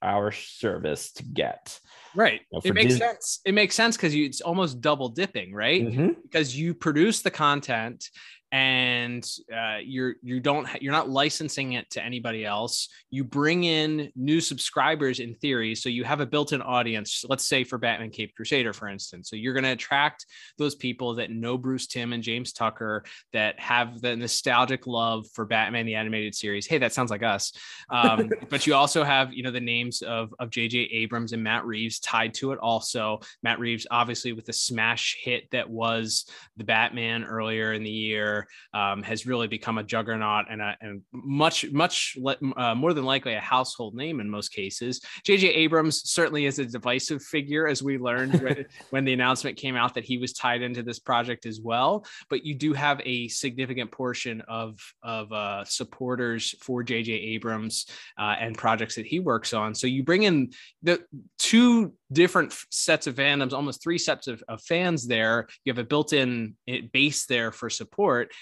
our 0.00 0.32
service 0.32 1.12
to 1.12 1.24
get. 1.24 1.78
Right. 2.14 2.40
You 2.50 2.58
know, 2.58 2.60
it 2.64 2.74
makes 2.74 2.94
Disney- 2.94 3.06
sense. 3.06 3.40
It 3.44 3.52
makes 3.52 3.74
sense 3.74 3.96
because 3.96 4.14
it's 4.14 4.40
almost 4.40 4.80
double 4.80 5.08
dipping 5.08 5.52
right? 5.52 5.84
Mm-hmm. 5.84 6.20
because 6.22 6.56
you 6.56 6.74
produce 6.74 7.22
the 7.22 7.30
content 7.30 8.08
and 8.50 9.28
uh, 9.54 9.76
you're 9.82 10.14
you 10.22 10.40
don't 10.40 10.66
you're 10.80 10.92
not 10.92 11.10
licensing 11.10 11.74
it 11.74 11.88
to 11.90 12.02
anybody 12.02 12.46
else. 12.46 12.88
You 13.10 13.22
bring 13.24 13.64
in 13.64 14.10
new 14.16 14.40
subscribers 14.40 15.20
in 15.20 15.34
theory 15.34 15.74
so 15.74 15.88
you 15.88 16.04
have 16.04 16.20
a 16.20 16.26
built-in 16.26 16.62
audience 16.62 17.24
let's 17.28 17.46
say 17.46 17.62
for 17.62 17.76
batman 17.76 18.10
cape 18.10 18.34
crusader 18.34 18.72
for 18.72 18.88
instance. 18.88 19.28
So 19.28 19.36
you're 19.36 19.52
going 19.52 19.64
to 19.64 19.72
attract 19.72 20.24
those 20.56 20.74
people 20.74 21.14
that 21.16 21.30
know 21.30 21.58
bruce 21.58 21.86
Timm 21.86 22.12
and 22.12 22.22
james 22.22 22.52
tucker 22.52 23.04
that 23.32 23.58
have 23.60 24.00
the 24.00 24.16
nostalgic 24.16 24.86
love 24.86 25.26
for 25.34 25.44
batman 25.44 25.84
the 25.84 25.94
animated 25.94 26.34
series. 26.34 26.66
Hey 26.66 26.78
that 26.78 26.94
sounds 26.94 27.10
like 27.10 27.22
us. 27.22 27.52
Um, 27.90 28.30
but 28.48 28.66
you 28.66 28.74
also 28.74 29.04
have 29.04 29.32
you 29.32 29.42
know 29.42 29.50
the 29.50 29.60
names 29.60 30.00
of 30.00 30.34
of 30.38 30.48
jj 30.48 30.88
abrams 30.90 31.32
and 31.32 31.42
matt 31.42 31.66
reeves 31.66 31.98
tied 32.00 32.32
to 32.34 32.52
it 32.52 32.58
also. 32.60 33.20
Matt 33.42 33.58
reeves 33.58 33.86
obviously 33.90 34.32
with 34.32 34.46
the 34.46 34.54
smash 34.54 35.18
hit 35.22 35.50
that 35.50 35.68
was 35.68 36.24
the 36.56 36.64
batman 36.64 37.24
earlier 37.24 37.74
in 37.74 37.82
the 37.82 37.90
year 37.90 38.37
um, 38.74 39.02
has 39.02 39.26
really 39.26 39.48
become 39.48 39.78
a 39.78 39.82
juggernaut 39.82 40.46
and, 40.50 40.60
a, 40.60 40.76
and 40.80 41.02
much, 41.12 41.70
much 41.72 42.16
uh, 42.56 42.74
more 42.74 42.92
than 42.92 43.04
likely 43.04 43.34
a 43.34 43.40
household 43.40 43.94
name 43.94 44.20
in 44.20 44.28
most 44.28 44.50
cases. 44.50 45.00
J.J. 45.24 45.48
Abrams 45.48 46.08
certainly 46.10 46.46
is 46.46 46.58
a 46.58 46.66
divisive 46.66 47.22
figure, 47.22 47.66
as 47.66 47.82
we 47.82 47.98
learned 47.98 48.40
when, 48.42 48.66
when 48.90 49.04
the 49.04 49.12
announcement 49.12 49.56
came 49.56 49.76
out 49.76 49.94
that 49.94 50.04
he 50.04 50.18
was 50.18 50.32
tied 50.32 50.62
into 50.62 50.82
this 50.82 50.98
project 50.98 51.46
as 51.46 51.60
well. 51.60 52.04
But 52.30 52.44
you 52.44 52.54
do 52.54 52.72
have 52.72 53.00
a 53.04 53.28
significant 53.28 53.90
portion 53.90 54.42
of, 54.42 54.78
of 55.02 55.32
uh, 55.32 55.64
supporters 55.64 56.54
for 56.60 56.82
J.J. 56.82 57.12
Abrams 57.12 57.86
uh, 58.18 58.36
and 58.38 58.56
projects 58.56 58.94
that 58.96 59.06
he 59.06 59.20
works 59.20 59.52
on. 59.52 59.74
So 59.74 59.86
you 59.86 60.02
bring 60.02 60.22
in 60.22 60.50
the 60.82 61.02
two 61.38 61.94
different 62.12 62.54
sets 62.70 63.06
of 63.06 63.16
fandoms, 63.16 63.52
almost 63.52 63.82
three 63.82 63.98
sets 63.98 64.26
of, 64.26 64.42
of 64.48 64.62
fans 64.62 65.06
there. 65.06 65.46
You 65.64 65.72
have 65.72 65.78
a 65.78 65.84
built-in 65.84 66.56
eh, 66.66 66.82
base 66.92 67.26
there 67.26 67.52
for 67.52 67.68
support 67.68 68.32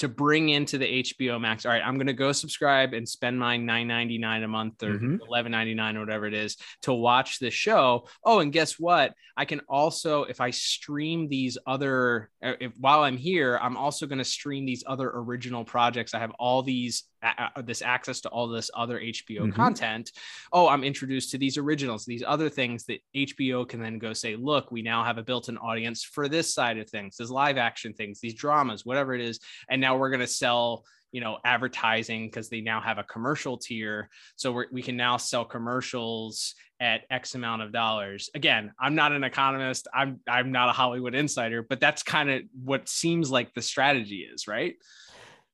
to 0.00 0.08
bring 0.08 0.48
into 0.48 0.78
the 0.78 1.02
HBO 1.02 1.38
Max. 1.38 1.66
All 1.66 1.72
right, 1.72 1.82
I'm 1.84 1.96
going 1.96 2.06
to 2.06 2.14
go 2.14 2.32
subscribe 2.32 2.94
and 2.94 3.06
spend 3.06 3.38
my 3.38 3.58
9.99 3.58 4.44
a 4.44 4.48
month 4.48 4.82
or 4.82 4.94
mm-hmm. 4.94 5.16
11.99 5.30 5.96
or 5.96 6.00
whatever 6.00 6.24
it 6.24 6.32
is 6.32 6.56
to 6.82 6.94
watch 6.94 7.38
this 7.38 7.52
show. 7.52 8.08
Oh, 8.24 8.38
and 8.38 8.50
guess 8.50 8.78
what? 8.78 9.12
I 9.36 9.44
can 9.44 9.60
also 9.68 10.24
if 10.24 10.40
I 10.40 10.50
stream 10.50 11.28
these 11.28 11.58
other 11.66 12.30
uh, 12.42 12.54
if 12.60 12.72
while 12.78 13.02
I'm 13.02 13.18
here, 13.18 13.58
I'm 13.60 13.76
also 13.76 14.06
going 14.06 14.18
to 14.18 14.24
stream 14.24 14.64
these 14.64 14.84
other 14.86 15.10
original 15.14 15.64
projects. 15.64 16.14
I 16.14 16.20
have 16.20 16.32
all 16.38 16.62
these 16.62 17.04
uh, 17.22 17.62
this 17.62 17.82
access 17.82 18.20
to 18.22 18.28
all 18.30 18.48
this 18.48 18.70
other 18.74 19.00
HBO 19.00 19.40
mm-hmm. 19.40 19.50
content. 19.52 20.12
Oh, 20.52 20.68
I'm 20.68 20.84
introduced 20.84 21.30
to 21.30 21.38
these 21.38 21.58
originals, 21.58 22.04
these 22.04 22.24
other 22.26 22.48
things 22.48 22.84
that 22.84 23.00
HBO 23.14 23.68
can 23.68 23.80
then 23.82 23.98
go 23.98 24.12
say, 24.12 24.36
look, 24.36 24.70
we 24.70 24.82
now 24.82 25.04
have 25.04 25.18
a 25.18 25.22
built-in 25.22 25.58
audience 25.58 26.02
for 26.02 26.28
this 26.28 26.52
side 26.52 26.78
of 26.78 26.88
things, 26.88 27.16
these 27.16 27.30
live 27.30 27.58
action 27.58 27.92
things, 27.92 28.20
these 28.20 28.34
dramas, 28.34 28.86
whatever 28.86 29.14
it 29.14 29.20
is, 29.20 29.40
and 29.68 29.80
now 29.80 29.96
we're 29.96 30.10
going 30.10 30.20
to 30.20 30.26
sell 30.26 30.84
you 31.12 31.20
know 31.20 31.38
advertising 31.44 32.26
because 32.26 32.48
they 32.48 32.60
now 32.60 32.80
have 32.80 32.98
a 32.98 33.04
commercial 33.04 33.56
tier 33.56 34.08
so 34.36 34.62
we 34.70 34.82
can 34.82 34.96
now 34.96 35.16
sell 35.16 35.44
commercials 35.44 36.54
at 36.78 37.02
x 37.10 37.34
amount 37.34 37.62
of 37.62 37.72
dollars 37.72 38.30
again 38.34 38.72
i'm 38.78 38.94
not 38.94 39.12
an 39.12 39.24
economist 39.24 39.88
i'm 39.92 40.20
i'm 40.28 40.52
not 40.52 40.68
a 40.68 40.72
hollywood 40.72 41.14
insider 41.14 41.62
but 41.62 41.80
that's 41.80 42.02
kind 42.02 42.30
of 42.30 42.42
what 42.62 42.88
seems 42.88 43.30
like 43.30 43.52
the 43.54 43.62
strategy 43.62 44.26
is 44.32 44.46
right 44.46 44.76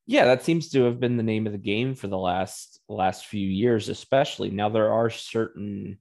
yeah, 0.06 0.24
that 0.26 0.42
seems 0.42 0.70
to 0.70 0.84
have 0.84 1.00
been 1.00 1.16
the 1.16 1.22
name 1.22 1.46
of 1.46 1.52
the 1.52 1.58
game 1.58 1.94
for 1.94 2.06
the 2.06 2.18
last 2.18 2.80
last 2.88 3.26
few 3.26 3.46
years, 3.46 3.88
especially. 3.88 4.50
Now 4.50 4.68
there 4.68 4.92
are 4.92 5.10
certain 5.10 5.98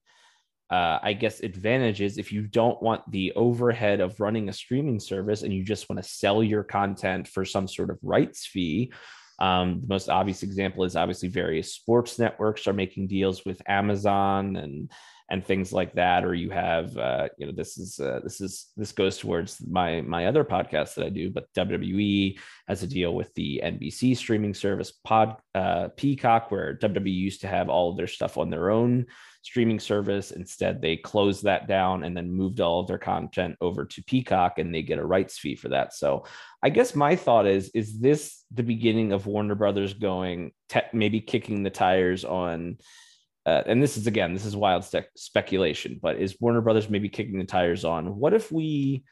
uh, 0.71 0.99
I 1.01 1.13
guess 1.13 1.41
advantages 1.41 2.17
if 2.17 2.31
you 2.31 2.41
don't 2.41 2.81
want 2.81 3.09
the 3.11 3.31
overhead 3.33 3.99
of 3.99 4.19
running 4.19 4.49
a 4.49 4.53
streaming 4.53 4.99
service 4.99 5.43
and 5.43 5.53
you 5.53 5.63
just 5.63 5.89
want 5.89 6.01
to 6.01 6.09
sell 6.09 6.43
your 6.43 6.63
content 6.63 7.27
for 7.27 7.45
some 7.45 7.67
sort 7.67 7.91
of 7.91 7.99
rights 8.01 8.47
fee. 8.47 8.91
Um, 9.37 9.81
the 9.81 9.87
most 9.87 10.09
obvious 10.09 10.43
example 10.43 10.83
is 10.83 10.95
obviously 10.95 11.29
various 11.29 11.73
sports 11.73 12.17
networks 12.17 12.67
are 12.67 12.73
making 12.73 13.07
deals 13.07 13.45
with 13.45 13.61
Amazon 13.67 14.55
and 14.55 14.91
and 15.29 15.45
things 15.45 15.73
like 15.73 15.93
that 15.93 16.23
or 16.23 16.33
you 16.33 16.49
have 16.49 16.95
uh, 16.97 17.27
you 17.37 17.45
know 17.45 17.51
this 17.51 17.77
is 17.77 17.99
uh, 17.99 18.19
this 18.23 18.41
is 18.41 18.67
this 18.77 18.91
goes 18.91 19.17
towards 19.17 19.65
my 19.67 20.01
my 20.01 20.27
other 20.27 20.43
podcast 20.43 20.95
that 20.95 21.05
i 21.05 21.09
do 21.09 21.29
but 21.29 21.51
wwe 21.53 22.37
has 22.67 22.83
a 22.83 22.87
deal 22.87 23.15
with 23.15 23.33
the 23.35 23.61
nbc 23.63 24.15
streaming 24.15 24.53
service 24.53 24.91
pod 25.03 25.35
uh, 25.55 25.87
peacock 25.97 26.51
where 26.51 26.77
wwe 26.77 27.13
used 27.13 27.41
to 27.41 27.47
have 27.47 27.69
all 27.69 27.91
of 27.91 27.97
their 27.97 28.07
stuff 28.07 28.37
on 28.37 28.49
their 28.49 28.69
own 28.69 29.05
streaming 29.45 29.79
service. 29.79 30.31
Instead 30.31 30.81
they 30.81 30.97
closed 30.97 31.43
that 31.43 31.67
down 31.67 32.03
and 32.03 32.17
then 32.17 32.31
moved 32.31 32.59
all 32.59 32.79
of 32.79 32.87
their 32.87 32.97
content 32.97 33.55
over 33.61 33.85
to 33.85 34.03
peacock 34.03 34.57
and 34.57 34.73
they 34.73 34.81
get 34.81 34.97
a 34.97 35.05
rights 35.05 35.37
fee 35.37 35.55
for 35.55 35.69
that. 35.69 35.93
So 35.93 36.25
i 36.65 36.69
guess 36.69 36.95
my 36.95 37.15
thought 37.15 37.45
is 37.45 37.69
is 37.75 37.99
this 37.99 38.43
the 38.51 38.63
beginning 38.63 39.11
of 39.13 39.27
warner 39.27 39.53
brothers 39.53 39.93
going 39.93 40.51
te- 40.67 40.81
maybe 40.93 41.21
kicking 41.21 41.61
the 41.61 41.69
tires 41.69 42.25
on 42.25 42.77
uh, 43.45 43.61
and 43.67 43.81
this 43.81 43.95
is 43.95 44.07
again, 44.07 44.33
this 44.33 44.45
is 44.45 44.55
wild 44.55 44.85
speculation, 45.15 45.99
but 46.01 46.17
is 46.17 46.37
Warner 46.39 46.61
Brothers 46.61 46.89
maybe 46.89 47.09
kicking 47.09 47.37
the 47.37 47.45
tires 47.45 47.85
on? 47.85 48.17
What 48.17 48.33
if 48.33 48.51
we 48.51 49.03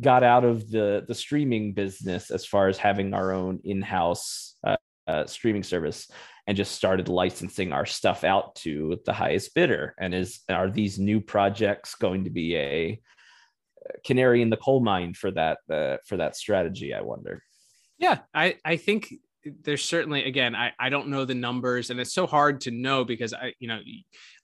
got 0.00 0.22
out 0.22 0.44
of 0.44 0.70
the 0.70 1.04
the 1.06 1.14
streaming 1.14 1.74
business 1.74 2.30
as 2.30 2.46
far 2.46 2.68
as 2.68 2.78
having 2.78 3.12
our 3.12 3.32
own 3.32 3.60
in-house 3.64 4.56
uh, 4.66 4.76
uh, 5.06 5.26
streaming 5.26 5.62
service 5.62 6.10
and 6.46 6.56
just 6.56 6.72
started 6.72 7.08
licensing 7.08 7.72
our 7.72 7.84
stuff 7.84 8.24
out 8.24 8.54
to 8.56 8.98
the 9.04 9.12
highest 9.12 9.54
bidder? 9.54 9.94
And 9.98 10.14
is 10.14 10.40
are 10.48 10.70
these 10.70 10.98
new 10.98 11.20
projects 11.20 11.94
going 11.96 12.24
to 12.24 12.30
be 12.30 12.56
a 12.56 13.00
canary 14.04 14.40
in 14.40 14.50
the 14.50 14.56
coal 14.56 14.80
mine 14.80 15.12
for 15.12 15.30
that 15.32 15.58
uh, 15.70 15.98
for 16.06 16.16
that 16.16 16.34
strategy? 16.34 16.94
I 16.94 17.02
wonder. 17.02 17.42
Yeah, 17.98 18.20
I 18.32 18.56
I 18.64 18.76
think 18.76 19.12
there's 19.62 19.84
certainly 19.84 20.24
again 20.24 20.54
I, 20.54 20.72
I 20.78 20.88
don't 20.88 21.08
know 21.08 21.24
the 21.24 21.34
numbers 21.34 21.90
and 21.90 22.00
it's 22.00 22.12
so 22.12 22.26
hard 22.26 22.60
to 22.62 22.70
know 22.70 23.04
because 23.04 23.32
i 23.34 23.52
you 23.58 23.68
know 23.68 23.80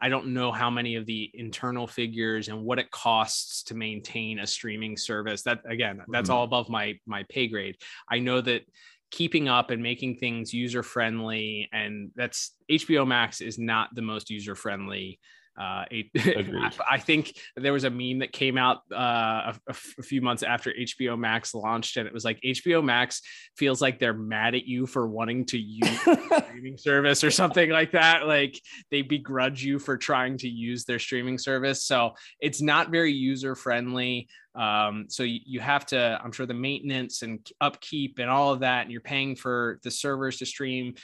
i 0.01 0.09
don't 0.09 0.29
know 0.29 0.53
how 0.53 0.71
many 0.71 0.97
of 0.97 1.07
the 1.07 1.31
internal 1.35 1.87
figures 1.87 2.49
and 2.49 2.63
what 2.63 2.79
it 2.79 2.91
costs 2.91 3.63
to 3.65 3.75
maintain 3.75 4.39
a 4.39 4.47
streaming 4.47 4.97
service 4.97 5.43
that 5.43 5.61
again 5.69 6.03
that's 6.09 6.29
mm-hmm. 6.29 6.39
all 6.39 6.45
above 6.45 6.69
my 6.69 6.99
my 7.07 7.25
pay 7.29 7.49
grade 7.49 7.77
i 8.11 8.19
know 8.19 8.41
that 8.41 8.63
keeping 9.11 9.49
up 9.49 9.71
and 9.71 9.83
making 9.83 10.17
things 10.17 10.55
user 10.55 10.83
friendly 10.83 11.69
and 11.73 12.11
that's 12.17 12.53
hbo 12.71 13.07
max 13.07 13.41
is 13.41 13.59
not 13.59 13.89
the 13.95 14.03
most 14.03 14.31
user 14.31 14.55
friendly 14.55 15.19
uh, 15.59 15.85
I 16.91 16.99
think 16.99 17.37
there 17.57 17.75
was 17.75 17.85
a 17.85 17.91
meme 17.91 18.21
that 18.21 18.33
came 18.33 18.57
out 18.57 18.79
uh, 18.91 19.53
a, 19.53 19.55
a, 19.69 20.03
few 20.03 20.23
months 20.23 20.43
after 20.43 20.73
HBO 20.73 21.19
Max 21.19 21.55
launched, 21.55 21.99
and 21.99 22.07
it 22.07 22.15
was 22.15 22.25
like 22.25 22.41
HBO 22.41 22.83
Max 22.83 23.21
feels 23.57 23.83
like 23.83 23.99
they're 23.99 24.15
mad 24.15 24.55
at 24.55 24.65
you 24.65 24.87
for 24.87 25.07
wanting 25.07 25.45
to 25.47 25.59
use 25.59 26.01
streaming 26.47 26.79
service 26.79 27.23
or 27.23 27.31
something 27.31 27.69
like 27.69 27.93
that. 27.93 28.27
Like 28.27 28.59
they 28.91 29.03
begrudge 29.03 29.63
you 29.63 29.79
for 29.79 29.99
trying 29.99 30.39
to 30.39 30.49
use 30.49 30.85
their 30.85 30.99
streaming 30.99 31.37
service. 31.37 31.85
So 31.85 32.15
it's 32.41 32.63
not 32.63 32.91
very 32.91 33.13
user 33.13 33.55
friendly. 33.55 34.29
Um, 34.55 35.07
so 35.09 35.23
you, 35.23 35.41
you 35.45 35.61
have 35.61 35.87
to, 35.87 36.21
I'm 36.23 36.33
sure 36.33 36.45
the 36.45 36.55
maintenance 36.55 37.23
and 37.23 37.41
upkeep 37.61 38.19
and 38.19 38.29
all 38.29 38.53
of 38.53 38.61
that, 38.61 38.83
and 38.83 38.93
you're 38.93 39.01
paying 39.01 39.35
for 39.35 39.81
the 39.83 39.91
servers 39.91 40.39
to 40.39 40.47
stream. 40.47 40.95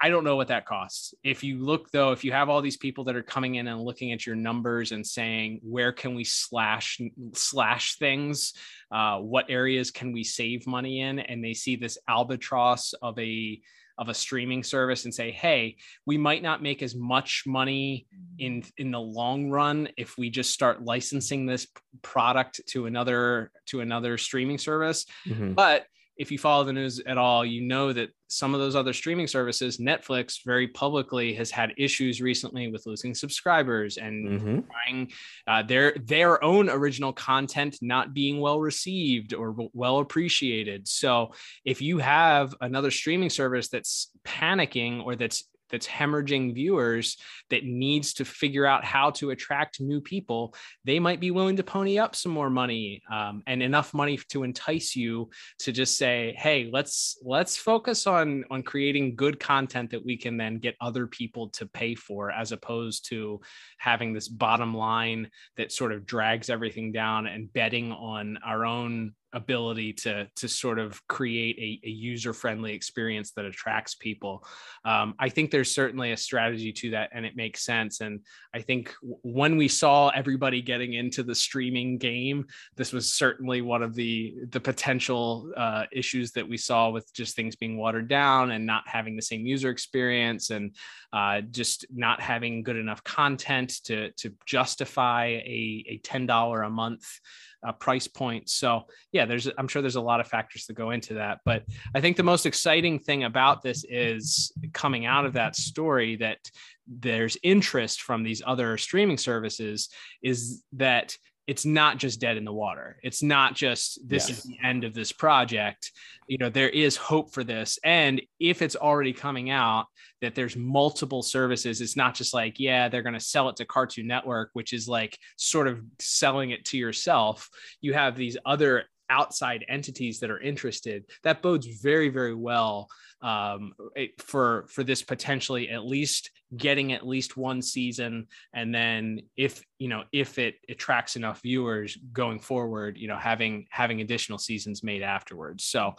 I 0.00 0.08
don't 0.08 0.24
know 0.24 0.36
what 0.36 0.48
that 0.48 0.64
costs. 0.64 1.12
If 1.22 1.44
you 1.44 1.62
look 1.62 1.90
though, 1.90 2.12
if 2.12 2.24
you 2.24 2.32
have 2.32 2.48
all 2.48 2.62
these 2.62 2.78
people 2.78 3.04
that 3.04 3.16
are 3.16 3.22
coming 3.22 3.56
in 3.56 3.68
and 3.68 3.82
looking 3.82 4.12
at 4.12 4.26
your 4.26 4.36
numbers 4.36 4.92
and 4.92 5.06
saying, 5.06 5.60
where 5.62 5.92
can 5.92 6.14
we 6.14 6.24
slash 6.24 6.98
slash 7.34 7.98
things? 7.98 8.54
Uh, 8.90 9.18
what 9.18 9.50
areas 9.50 9.90
can 9.90 10.12
we 10.12 10.24
save 10.24 10.66
money 10.66 11.00
in? 11.00 11.18
And 11.18 11.44
they 11.44 11.52
see 11.52 11.76
this 11.76 11.98
albatross 12.08 12.94
of 13.02 13.18
a 13.18 13.60
of 14.00 14.08
a 14.08 14.14
streaming 14.14 14.64
service 14.64 15.04
and 15.04 15.14
say, 15.14 15.30
hey, 15.30 15.76
we 16.06 16.16
might 16.16 16.42
not 16.42 16.62
make 16.62 16.82
as 16.82 16.96
much 16.96 17.44
money 17.46 18.06
in 18.38 18.64
in 18.78 18.90
the 18.90 18.98
long 18.98 19.50
run 19.50 19.88
if 19.98 20.16
we 20.16 20.30
just 20.30 20.50
start 20.50 20.82
licensing 20.82 21.44
this 21.44 21.68
product 22.00 22.62
to 22.66 22.86
another 22.86 23.52
to 23.66 23.80
another 23.80 24.16
streaming 24.16 24.56
service. 24.56 25.04
Mm-hmm. 25.28 25.52
But 25.52 25.84
if 26.20 26.30
you 26.30 26.36
follow 26.36 26.64
the 26.64 26.72
news 26.74 27.00
at 27.06 27.16
all, 27.16 27.46
you 27.46 27.62
know 27.62 27.94
that 27.94 28.10
some 28.28 28.52
of 28.52 28.60
those 28.60 28.76
other 28.76 28.92
streaming 28.92 29.26
services, 29.26 29.78
Netflix 29.78 30.44
very 30.44 30.68
publicly 30.68 31.32
has 31.32 31.50
had 31.50 31.72
issues 31.78 32.20
recently 32.20 32.70
with 32.70 32.84
losing 32.84 33.14
subscribers 33.14 33.96
and 33.96 34.28
mm-hmm. 34.28 34.58
trying 34.70 35.10
uh, 35.46 35.62
their 35.62 35.96
their 36.04 36.44
own 36.44 36.68
original 36.68 37.14
content 37.14 37.78
not 37.80 38.12
being 38.12 38.38
well 38.38 38.60
received 38.60 39.32
or 39.32 39.56
well 39.72 40.00
appreciated. 40.00 40.86
So 40.86 41.32
if 41.64 41.80
you 41.80 41.96
have 41.96 42.54
another 42.60 42.90
streaming 42.90 43.30
service 43.30 43.68
that's 43.68 44.10
panicking 44.22 45.02
or 45.02 45.16
that's 45.16 45.44
that's 45.70 45.86
hemorrhaging 45.86 46.54
viewers 46.54 47.16
that 47.50 47.64
needs 47.64 48.14
to 48.14 48.24
figure 48.24 48.66
out 48.66 48.84
how 48.84 49.10
to 49.10 49.30
attract 49.30 49.80
new 49.80 50.00
people 50.00 50.54
they 50.84 50.98
might 50.98 51.20
be 51.20 51.30
willing 51.30 51.56
to 51.56 51.62
pony 51.62 51.98
up 51.98 52.14
some 52.14 52.32
more 52.32 52.50
money 52.50 53.02
um, 53.12 53.42
and 53.46 53.62
enough 53.62 53.94
money 53.94 54.18
to 54.28 54.42
entice 54.42 54.94
you 54.96 55.28
to 55.58 55.72
just 55.72 55.96
say 55.96 56.34
hey 56.38 56.68
let's 56.72 57.18
let's 57.22 57.56
focus 57.56 58.06
on 58.06 58.44
on 58.50 58.62
creating 58.62 59.14
good 59.16 59.38
content 59.40 59.90
that 59.90 60.04
we 60.04 60.16
can 60.16 60.36
then 60.36 60.58
get 60.58 60.74
other 60.80 61.06
people 61.06 61.48
to 61.48 61.66
pay 61.66 61.94
for 61.94 62.30
as 62.30 62.52
opposed 62.52 63.08
to 63.08 63.40
having 63.78 64.12
this 64.12 64.28
bottom 64.28 64.74
line 64.74 65.30
that 65.56 65.72
sort 65.72 65.92
of 65.92 66.06
drags 66.06 66.50
everything 66.50 66.92
down 66.92 67.26
and 67.26 67.52
betting 67.52 67.92
on 67.92 68.38
our 68.44 68.64
own 68.64 69.12
ability 69.32 69.92
to 69.92 70.28
to 70.36 70.48
sort 70.48 70.78
of 70.78 71.06
create 71.08 71.56
a, 71.58 71.86
a 71.86 71.90
user 71.90 72.32
friendly 72.32 72.72
experience 72.72 73.32
that 73.32 73.44
attracts 73.44 73.94
people. 73.94 74.44
Um, 74.84 75.14
i 75.18 75.28
think 75.28 75.50
there's 75.50 75.74
certainly 75.74 76.12
a 76.12 76.16
strategy 76.16 76.72
to 76.72 76.90
that 76.90 77.10
and 77.12 77.24
it 77.24 77.36
makes 77.36 77.64
sense. 77.64 78.00
And 78.00 78.20
i 78.54 78.60
think 78.60 78.94
when 79.00 79.56
we 79.56 79.68
saw 79.68 80.08
everybody 80.08 80.62
getting 80.62 80.94
into 80.94 81.22
the 81.22 81.34
streaming 81.34 81.98
game 81.98 82.46
this 82.76 82.92
was 82.92 83.12
certainly 83.12 83.62
one 83.62 83.82
of 83.82 83.94
the 83.94 84.34
the 84.50 84.60
potential 84.60 85.52
uh, 85.56 85.84
issues 85.92 86.32
that 86.32 86.48
we 86.48 86.56
saw 86.56 86.90
with 86.90 87.12
just 87.12 87.36
things 87.36 87.56
being 87.56 87.76
watered 87.76 88.08
down 88.08 88.50
and 88.50 88.66
not 88.66 88.82
having 88.86 89.16
the 89.16 89.22
same 89.22 89.46
user 89.46 89.70
experience 89.70 90.50
and 90.50 90.74
uh, 91.12 91.40
just 91.50 91.86
not 91.90 92.20
having 92.20 92.62
good 92.62 92.76
enough 92.76 93.02
content 93.04 93.70
to 93.84 94.10
to 94.12 94.32
justify 94.46 95.26
a, 95.26 95.84
a 95.88 96.00
$10 96.04 96.66
a 96.66 96.70
month 96.70 97.20
uh, 97.66 97.72
price 97.72 98.06
point. 98.06 98.48
So 98.48 98.82
yeah, 99.12 99.26
there's 99.26 99.48
I'm 99.58 99.68
sure 99.68 99.82
there's 99.82 99.96
a 99.96 100.00
lot 100.00 100.20
of 100.20 100.28
factors 100.28 100.66
that 100.66 100.74
go 100.74 100.90
into 100.90 101.14
that. 101.14 101.40
But 101.44 101.64
I 101.94 102.00
think 102.00 102.16
the 102.16 102.22
most 102.22 102.46
exciting 102.46 102.98
thing 102.98 103.24
about 103.24 103.62
this 103.62 103.84
is 103.88 104.52
coming 104.72 105.06
out 105.06 105.26
of 105.26 105.34
that 105.34 105.56
story 105.56 106.16
that 106.16 106.38
there's 106.86 107.36
interest 107.42 108.02
from 108.02 108.22
these 108.22 108.42
other 108.44 108.76
streaming 108.76 109.18
services 109.18 109.88
is 110.22 110.64
that 110.72 111.16
it's 111.50 111.66
not 111.66 111.98
just 111.98 112.20
dead 112.20 112.36
in 112.36 112.44
the 112.44 112.52
water. 112.52 112.96
It's 113.02 113.24
not 113.24 113.56
just 113.56 114.08
this 114.08 114.28
yes. 114.28 114.38
is 114.38 114.44
the 114.44 114.56
end 114.62 114.84
of 114.84 114.94
this 114.94 115.10
project. 115.10 115.90
You 116.28 116.38
know, 116.38 116.48
there 116.48 116.68
is 116.68 116.94
hope 116.94 117.34
for 117.34 117.42
this. 117.42 117.76
And 117.82 118.22
if 118.38 118.62
it's 118.62 118.76
already 118.76 119.12
coming 119.12 119.50
out 119.50 119.86
that 120.20 120.36
there's 120.36 120.54
multiple 120.54 121.24
services, 121.24 121.80
it's 121.80 121.96
not 121.96 122.14
just 122.14 122.32
like, 122.32 122.60
yeah, 122.60 122.88
they're 122.88 123.02
going 123.02 123.14
to 123.14 123.20
sell 123.20 123.48
it 123.48 123.56
to 123.56 123.64
Cartoon 123.64 124.06
Network, 124.06 124.50
which 124.52 124.72
is 124.72 124.86
like 124.86 125.18
sort 125.34 125.66
of 125.66 125.80
selling 125.98 126.50
it 126.50 126.64
to 126.66 126.78
yourself. 126.78 127.48
You 127.80 127.94
have 127.94 128.14
these 128.14 128.36
other 128.46 128.84
outside 129.08 129.64
entities 129.68 130.20
that 130.20 130.30
are 130.30 130.40
interested. 130.40 131.04
That 131.24 131.42
bodes 131.42 131.66
very, 131.66 132.10
very 132.10 132.36
well 132.36 132.86
um, 133.22 133.72
for 134.18 134.66
for 134.68 134.82
this 134.82 135.02
potentially 135.02 135.68
at 135.70 135.84
least 135.84 136.30
getting 136.56 136.92
at 136.92 137.06
least 137.06 137.36
one 137.36 137.62
season. 137.62 138.26
And 138.54 138.74
then 138.74 139.22
if 139.36 139.62
you 139.78 139.88
know 139.88 140.04
if 140.12 140.38
it 140.38 140.56
attracts 140.68 141.16
enough 141.16 141.40
viewers 141.42 141.96
going 142.12 142.40
forward 142.40 142.96
you 142.96 143.08
know 143.08 143.16
having 143.16 143.66
having 143.70 144.00
additional 144.00 144.38
seasons 144.38 144.82
made 144.82 145.02
afterwards. 145.02 145.64
So 145.64 145.94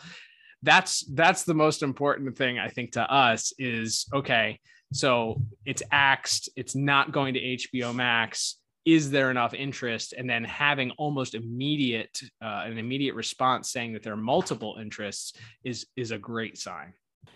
that's 0.63 1.05
that's 1.13 1.43
the 1.43 1.53
most 1.55 1.81
important 1.81 2.37
thing 2.37 2.59
i 2.59 2.67
think 2.67 2.91
to 2.91 3.01
us 3.01 3.51
is 3.57 4.05
okay 4.13 4.59
so 4.93 5.41
it's 5.65 5.81
axed 5.91 6.49
it's 6.55 6.75
not 6.75 7.11
going 7.11 7.33
to 7.33 7.39
hbo 7.39 7.93
max. 7.93 8.57
Is 8.83 9.11
there 9.11 9.29
enough 9.29 9.53
interest? 9.53 10.13
And 10.17 10.27
then 10.27 10.43
having 10.43 10.89
almost 10.97 11.35
immediate 11.35 12.19
uh, 12.43 12.63
an 12.65 12.79
immediate 12.79 13.13
response 13.13 13.71
saying 13.71 13.93
that 13.93 14.01
there 14.01 14.13
are 14.13 14.17
multiple 14.17 14.77
interests 14.81 15.33
is 15.63 15.85
is 15.95 16.09
a 16.11 16.17
great 16.17 16.57
sign 16.57 16.93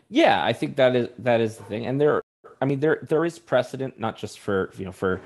yeah 0.10 0.44
i 0.44 0.54
think 0.54 0.76
that 0.76 0.96
is 0.96 1.10
that 1.18 1.42
is 1.42 1.58
the 1.58 1.64
thing 1.64 1.86
and 1.86 2.00
there 2.00 2.22
I 2.62 2.66
mean, 2.66 2.80
there 2.80 3.00
there 3.08 3.26
is 3.26 3.40
precedent 3.40 4.00
not 4.00 4.18
just 4.18 4.40
for 4.40 4.72
you 4.78 4.86
know 4.86 4.92
for 4.92 5.22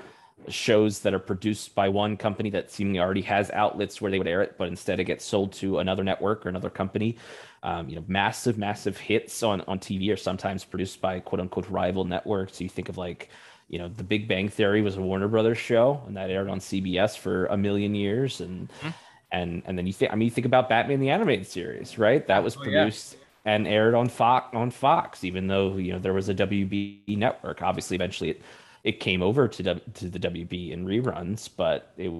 shows 0.48 1.00
that 1.00 1.12
are 1.12 1.18
produced 1.18 1.74
by 1.74 1.88
one 1.88 2.16
company 2.16 2.48
that 2.50 2.70
seemingly 2.70 2.98
already 2.98 3.20
has 3.20 3.50
outlets 3.50 4.00
where 4.00 4.10
they 4.10 4.18
would 4.18 4.26
air 4.26 4.42
it, 4.42 4.56
but 4.56 4.68
instead 4.68 4.98
it 4.98 5.04
gets 5.04 5.24
sold 5.24 5.52
to 5.52 5.78
another 5.78 6.02
network 6.02 6.46
or 6.46 6.48
another 6.48 6.70
company. 6.70 7.16
Um, 7.62 7.90
you 7.90 7.96
know, 7.96 8.04
massive, 8.08 8.56
massive 8.56 8.96
hits 8.96 9.42
on 9.42 9.60
on 9.62 9.78
TV 9.78 10.12
are 10.12 10.16
sometimes 10.16 10.64
produced 10.64 11.00
by 11.00 11.20
quote 11.20 11.40
unquote 11.40 11.68
rival 11.68 12.04
networks. 12.04 12.58
So 12.58 12.64
you 12.64 12.70
think 12.70 12.88
of 12.88 12.96
like, 12.96 13.28
you 13.68 13.78
know, 13.78 13.88
The 13.88 14.04
Big 14.04 14.26
Bang 14.26 14.48
Theory 14.48 14.82
was 14.82 14.96
a 14.96 15.00
Warner 15.02 15.28
Brothers 15.28 15.58
show, 15.58 16.02
and 16.06 16.16
that 16.16 16.30
aired 16.30 16.48
on 16.48 16.58
CBS 16.58 17.16
for 17.16 17.46
a 17.46 17.56
million 17.56 17.94
years, 17.94 18.40
and. 18.40 18.68
Mm-hmm. 18.80 18.88
And, 19.32 19.62
and 19.64 19.78
then 19.78 19.86
you 19.86 19.92
think 19.92 20.12
I 20.12 20.16
mean 20.16 20.26
you 20.26 20.32
think 20.32 20.44
about 20.44 20.68
Batman 20.68 20.98
the 20.98 21.10
animated 21.10 21.46
series, 21.46 21.98
right? 21.98 22.26
That 22.26 22.42
was 22.42 22.56
produced 22.56 23.14
oh, 23.14 23.18
yeah 23.20 23.29
and 23.44 23.66
aired 23.66 23.94
on 23.94 24.08
Fox 24.08 24.54
on 24.54 24.70
Fox, 24.70 25.24
even 25.24 25.46
though 25.46 25.76
you 25.76 25.92
know 25.92 25.98
there 25.98 26.12
was 26.12 26.28
a 26.28 26.34
WB 26.34 27.16
network. 27.16 27.62
Obviously, 27.62 27.94
eventually 27.94 28.30
it 28.30 28.42
it 28.84 29.00
came 29.00 29.22
over 29.22 29.48
to 29.48 29.74
to 29.74 30.08
the 30.08 30.18
WB 30.18 30.72
in 30.72 30.86
reruns, 30.86 31.48
but 31.54 31.92
it 31.96 32.12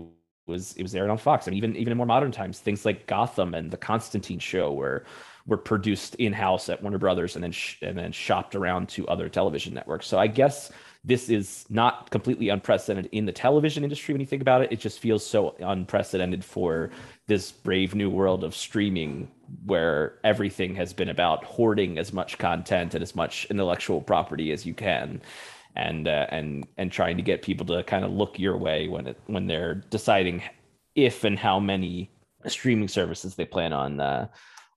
was 0.46 0.74
it 0.76 0.82
was 0.82 0.94
aired 0.94 1.10
on 1.10 1.18
Fox. 1.18 1.46
And 1.46 1.56
even 1.56 1.76
even 1.76 1.90
in 1.90 1.96
more 1.96 2.06
modern 2.06 2.32
times, 2.32 2.60
things 2.60 2.84
like 2.84 3.06
Gotham 3.06 3.54
and 3.54 3.70
the 3.70 3.76
Constantine 3.76 4.38
show 4.38 4.72
were 4.72 5.04
were 5.46 5.56
produced 5.56 6.14
in 6.16 6.32
house 6.32 6.68
at 6.68 6.82
Warner 6.82 6.98
Brothers 6.98 7.34
and 7.34 7.42
then 7.42 7.52
sh- 7.52 7.78
and 7.82 7.96
then 7.96 8.12
shopped 8.12 8.54
around 8.54 8.88
to 8.90 9.06
other 9.08 9.28
television 9.28 9.74
networks. 9.74 10.06
So 10.06 10.18
I 10.18 10.26
guess 10.26 10.70
this 11.02 11.30
is 11.30 11.64
not 11.70 12.10
completely 12.10 12.50
unprecedented 12.50 13.08
in 13.12 13.24
the 13.24 13.32
television 13.32 13.84
industry 13.84 14.12
when 14.12 14.20
you 14.20 14.26
think 14.26 14.42
about 14.42 14.62
it. 14.62 14.70
It 14.70 14.80
just 14.80 14.98
feels 14.98 15.24
so 15.24 15.54
unprecedented 15.58 16.44
for 16.44 16.90
this 17.26 17.50
brave 17.50 17.94
new 17.94 18.10
world 18.10 18.44
of 18.44 18.54
streaming 18.54 19.30
where 19.64 20.18
everything 20.24 20.74
has 20.74 20.92
been 20.92 21.08
about 21.08 21.42
hoarding 21.44 21.98
as 21.98 22.12
much 22.12 22.36
content 22.38 22.94
and 22.94 23.02
as 23.02 23.14
much 23.14 23.46
intellectual 23.46 24.00
property 24.02 24.52
as 24.52 24.66
you 24.66 24.74
can 24.74 25.22
and 25.74 26.06
uh, 26.06 26.26
and 26.30 26.66
and 26.76 26.92
trying 26.92 27.16
to 27.16 27.22
get 27.22 27.42
people 27.42 27.64
to 27.64 27.82
kind 27.84 28.04
of 28.04 28.12
look 28.12 28.38
your 28.38 28.56
way 28.56 28.88
when 28.88 29.06
it 29.06 29.18
when 29.26 29.46
they're 29.46 29.74
deciding 29.74 30.42
if 30.94 31.24
and 31.24 31.38
how 31.38 31.58
many 31.58 32.10
streaming 32.46 32.88
services 32.88 33.34
they 33.34 33.44
plan 33.44 33.72
on 33.72 34.00
uh, 34.00 34.26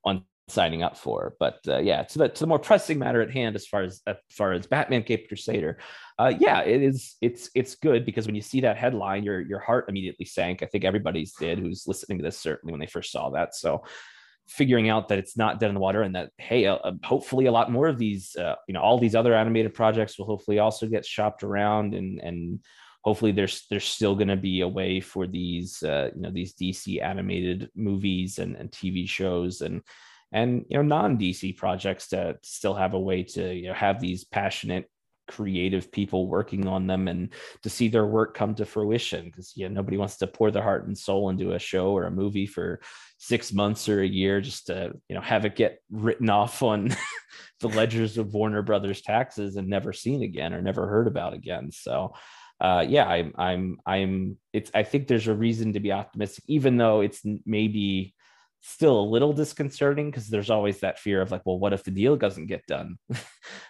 on 0.06 0.24
signing 0.48 0.84
up 0.84 0.98
for. 0.98 1.36
But 1.40 1.60
uh, 1.68 1.80
yeah, 1.80 2.04
to 2.04 2.18
the 2.20 2.30
to 2.30 2.40
the 2.40 2.48
more 2.48 2.60
pressing 2.60 3.00
matter 3.00 3.22
at 3.22 3.32
hand, 3.32 3.56
as 3.56 3.66
far 3.66 3.82
as 3.82 4.02
as 4.08 4.18
far 4.30 4.54
as 4.54 4.68
Batman 4.68 5.04
Cape 5.04 5.28
Crusader, 5.28 5.78
uh, 6.20 6.34
yeah, 6.40 6.62
it 6.62 6.82
is. 6.82 7.16
It's 7.22 7.50
it's 7.56 7.76
good 7.76 8.06
because 8.06 8.26
when 8.26 8.36
you 8.36 8.42
see 8.42 8.62
that 8.62 8.78
headline, 8.78 9.24
your 9.24 9.42
your 9.42 9.60
heart 9.60 9.86
immediately 9.90 10.26
sank. 10.26 10.62
I 10.62 10.68
think 10.68 10.84
everybody's 10.84 11.34
did 11.34 11.60
who's 11.60 11.88
listening 11.88 12.20
to 12.20 12.24
this 12.24 12.38
certainly 12.38 12.72
when 12.72 12.80
they 12.80 12.88
first 12.88 13.12
saw 13.12 13.30
that. 13.32 13.56
So 13.56 13.84
figuring 14.48 14.90
out 14.90 15.08
that 15.08 15.18
it's 15.18 15.38
not 15.38 15.60
dead 15.60 15.70
in 15.70 15.74
the 15.74 15.80
water 15.80 16.02
and 16.02 16.16
that 16.16 16.30
hey 16.38 16.66
uh, 16.66 16.76
uh, 16.76 16.92
hopefully 17.04 17.46
a 17.46 17.52
lot 17.52 17.72
more 17.72 17.88
of 17.88 17.98
these 17.98 18.36
uh, 18.36 18.56
you 18.68 18.74
know 18.74 18.82
all 18.82 19.00
these 19.00 19.16
other 19.16 19.34
animated 19.34 19.74
projects 19.74 20.20
will 20.20 20.26
hopefully 20.26 20.60
also 20.60 20.86
get 20.86 21.06
shopped 21.06 21.44
around 21.44 21.94
and 21.94 22.20
and 22.20 22.60
hopefully 23.04 23.32
there's 23.32 23.66
there's 23.70 23.86
still 23.86 24.16
going 24.16 24.28
to 24.28 24.36
be 24.36 24.62
a 24.62 24.68
way 24.68 25.00
for 25.00 25.28
these 25.28 25.82
uh, 25.84 26.10
you 26.14 26.22
know 26.22 26.32
these 26.32 26.54
dc 26.56 27.02
animated 27.02 27.70
movies 27.76 28.38
and, 28.38 28.56
and 28.56 28.70
tv 28.72 29.08
shows 29.08 29.62
and 29.62 29.82
and 30.34 30.66
you 30.70 30.78
know 30.78 30.84
non 30.84 31.18
dc 31.18 31.56
projects 31.56 32.10
to 32.10 32.36
still 32.44 32.74
have 32.74 32.94
a 32.94 33.00
way 33.00 33.24
to 33.24 33.54
you 33.54 33.68
know 33.68 33.74
have 33.74 34.00
these 34.02 34.26
passionate 34.26 34.90
creative 35.28 35.92
people 35.92 36.28
working 36.28 36.68
on 36.68 36.88
them 36.88 37.08
and 37.08 37.30
to 37.62 37.70
see 37.70 37.88
their 37.88 38.06
work 38.06 38.36
come 38.36 38.56
to 38.56 38.66
fruition. 38.66 39.26
Because 39.26 39.54
yeah 39.56 39.68
nobody 39.68 39.98
wants 39.98 40.18
to 40.18 40.28
pour 40.28 40.52
their 40.52 40.64
heart 40.64 40.88
and 40.88 40.98
soul 40.98 41.30
into 41.30 41.54
a 41.54 41.60
show 41.60 41.92
or 41.92 42.06
a 42.06 42.12
movie 42.12 42.46
for 42.46 42.82
six 43.18 43.54
months 43.54 43.88
or 43.88 44.02
a 44.02 44.08
year 44.08 44.42
just 44.42 44.68
to 44.68 44.94
you 45.08 45.16
know 45.16 45.22
have 45.22 45.46
it 45.46 45.56
get 45.56 45.80
written 45.92 46.30
off 46.30 46.62
on 46.62 46.90
the 47.60 47.70
ledgers 47.70 48.18
of 48.18 48.34
warner 48.34 48.62
brothers 48.62 49.02
taxes 49.02 49.56
and 49.56 49.68
never 49.68 49.94
seen 49.94 50.24
again 50.24 50.54
or 50.54 50.62
never 50.62 50.88
heard 50.88 51.08
about 51.08 51.34
again. 51.34 51.72
So 51.72 52.14
uh, 52.62 52.86
yeah 52.88 53.06
i'm 53.06 53.34
i'm 53.38 53.78
i'm 53.86 54.38
it's 54.54 54.72
i 54.74 54.84
think 54.84 55.08
there's 55.08 55.28
a 55.28 55.34
reason 55.34 55.74
to 55.74 55.82
be 55.82 55.92
optimistic 55.92 56.46
even 56.48 56.78
though 56.78 57.02
it's 57.02 57.22
maybe 57.46 58.14
still 58.64 59.02
a 59.02 59.12
little 59.12 59.34
disconcerting 59.34 60.10
because 60.10 60.30
there's 60.30 60.50
always 60.50 60.80
that 60.80 60.98
fear 60.98 61.22
of 61.22 61.32
like 61.32 61.42
well 61.46 61.60
what 61.60 61.74
if 61.74 61.84
the 61.84 61.92
deal 61.92 62.16
doesn't 62.16 62.48
get 62.48 62.66
done? 62.66 62.98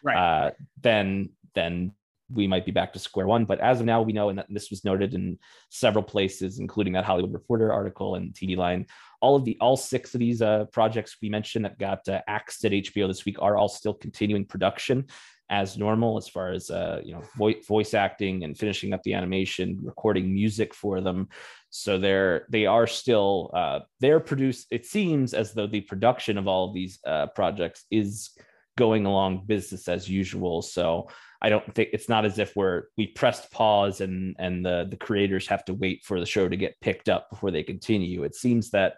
Right. 0.04 0.18
Uh, 0.18 0.52
then 0.82 1.30
then 1.56 1.94
we 2.32 2.48
might 2.48 2.66
be 2.66 2.72
back 2.72 2.94
to 2.94 3.00
square 3.00 3.28
one. 3.28 3.46
But 3.46 3.60
as 3.60 3.80
of 3.80 3.86
now, 3.86 4.02
we 4.02 4.14
know, 4.14 4.30
and 4.30 4.44
this 4.50 4.70
was 4.70 4.86
noted 4.86 5.14
in 5.14 5.38
several 5.70 6.04
places, 6.04 6.60
including 6.60 6.94
that 6.94 7.06
Hollywood 7.06 7.34
Reporter 7.34 7.72
article 7.72 8.16
and 8.16 8.34
TV 8.34 8.58
Line. 8.58 8.88
All 9.22 9.36
of 9.36 9.46
the 9.46 9.58
all 9.62 9.78
six 9.78 10.14
of 10.14 10.20
these 10.20 10.42
uh, 10.42 10.66
projects 10.66 11.18
we 11.22 11.30
mentioned 11.30 11.66
that 11.66 11.80
got 11.80 12.08
uh, 12.08 12.22
axed 12.28 12.66
at 12.66 12.72
HBO 12.72 13.08
this 13.08 13.26
week 13.26 13.38
are 13.42 13.58
all 13.58 13.70
still 13.70 13.94
continuing 13.94 14.46
production 14.46 15.06
as 15.50 15.78
normal, 15.78 16.18
as 16.18 16.28
far 16.28 16.52
as 16.52 16.70
uh, 16.70 17.00
you 17.04 17.14
know, 17.14 17.22
voice, 17.38 17.66
voice 17.68 17.94
acting 17.94 18.44
and 18.44 18.58
finishing 18.58 18.94
up 18.94 19.04
the 19.04 19.14
animation, 19.14 19.78
recording 19.84 20.34
music 20.34 20.74
for 20.74 21.02
them. 21.02 21.28
So 21.70 21.98
they're 21.98 22.46
they 22.50 22.66
are 22.66 22.88
still 22.88 23.52
uh, 23.54 23.80
they're 24.00 24.20
produced. 24.20 24.68
It 24.72 24.86
seems 24.86 25.34
as 25.34 25.54
though 25.54 25.68
the 25.68 25.82
production 25.82 26.38
of 26.38 26.48
all 26.48 26.70
of 26.70 26.74
these 26.74 27.00
uh, 27.06 27.28
projects 27.28 27.86
is 27.92 28.32
going 28.78 29.06
along 29.06 29.46
business 29.46 29.88
as 29.88 30.10
usual. 30.10 30.62
So 30.62 31.08
I 31.44 31.50
don't 31.50 31.76
think 31.76 31.90
it's 31.92 32.08
not 32.08 32.26
as 32.26 32.40
if 32.40 32.56
we're 32.56 32.84
we 32.98 33.08
pressed 33.08 33.52
pause 33.52 34.00
and 34.00 34.36
and 34.40 34.66
the 34.66 34.88
the 34.90 34.98
creators 34.98 35.48
have 35.48 35.66
to 35.66 35.74
wait 35.74 36.04
for 36.06 36.20
the 36.20 36.26
show 36.26 36.48
to 36.48 36.56
get 36.56 36.80
picked 36.80 37.10
up 37.10 37.30
before 37.30 37.52
they 37.52 37.64
continue. 37.64 38.24
It 38.24 38.36
seems 38.36 38.72
that 38.72 38.96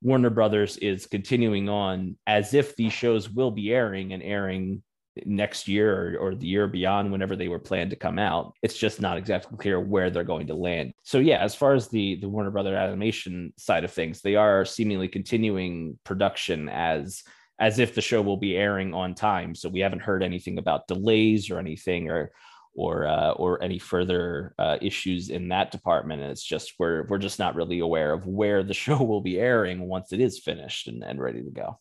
Warner 0.00 0.30
Brothers 0.30 0.76
is 0.78 1.06
continuing 1.06 1.68
on 1.68 2.16
as 2.26 2.54
if 2.54 2.76
these 2.76 2.92
shows 2.92 3.28
will 3.28 3.50
be 3.50 3.72
airing 3.72 4.12
and 4.12 4.22
airing 4.22 4.82
next 5.26 5.66
year 5.68 6.16
or, 6.16 6.28
or, 6.28 6.34
the 6.34 6.46
year 6.46 6.68
beyond 6.68 7.10
whenever 7.10 7.34
they 7.34 7.48
were 7.48 7.58
planned 7.58 7.90
to 7.90 7.96
come 7.96 8.18
out 8.18 8.54
it's 8.62 8.78
just 8.78 9.00
not 9.00 9.18
exactly 9.18 9.58
clear 9.58 9.80
where 9.80 10.08
they're 10.08 10.22
going 10.22 10.46
to 10.46 10.54
land 10.54 10.92
so 11.02 11.18
yeah 11.18 11.38
as 11.38 11.54
far 11.54 11.74
as 11.74 11.88
the 11.88 12.16
the 12.20 12.28
warner 12.28 12.50
brother 12.50 12.76
animation 12.76 13.52
side 13.58 13.82
of 13.82 13.92
things 13.92 14.22
they 14.22 14.36
are 14.36 14.64
seemingly 14.64 15.08
continuing 15.08 15.98
production 16.04 16.68
as 16.68 17.24
as 17.60 17.78
if 17.78 17.94
the 17.94 18.00
show 18.00 18.22
will 18.22 18.38
be 18.38 18.56
airing 18.56 18.94
on 18.94 19.14
time. 19.14 19.54
So 19.54 19.68
we 19.68 19.80
haven't 19.80 20.00
heard 20.00 20.22
anything 20.22 20.58
about 20.58 20.88
delays 20.88 21.50
or 21.50 21.58
anything 21.58 22.10
or 22.10 22.32
or 22.74 23.06
uh, 23.06 23.32
or 23.32 23.62
any 23.62 23.78
further 23.78 24.54
uh, 24.58 24.78
issues 24.80 25.28
in 25.28 25.48
that 25.48 25.70
department. 25.70 26.22
And 26.22 26.30
it's 26.30 26.42
just 26.42 26.74
we're 26.78 27.06
we're 27.08 27.18
just 27.18 27.38
not 27.38 27.54
really 27.54 27.80
aware 27.80 28.12
of 28.12 28.26
where 28.26 28.62
the 28.62 28.74
show 28.84 29.02
will 29.02 29.20
be 29.20 29.38
airing 29.38 29.86
once 29.86 30.12
it 30.12 30.20
is 30.20 30.38
finished 30.38 30.88
and, 30.88 31.04
and 31.04 31.20
ready 31.20 31.42
to 31.42 31.50
go 31.50 31.78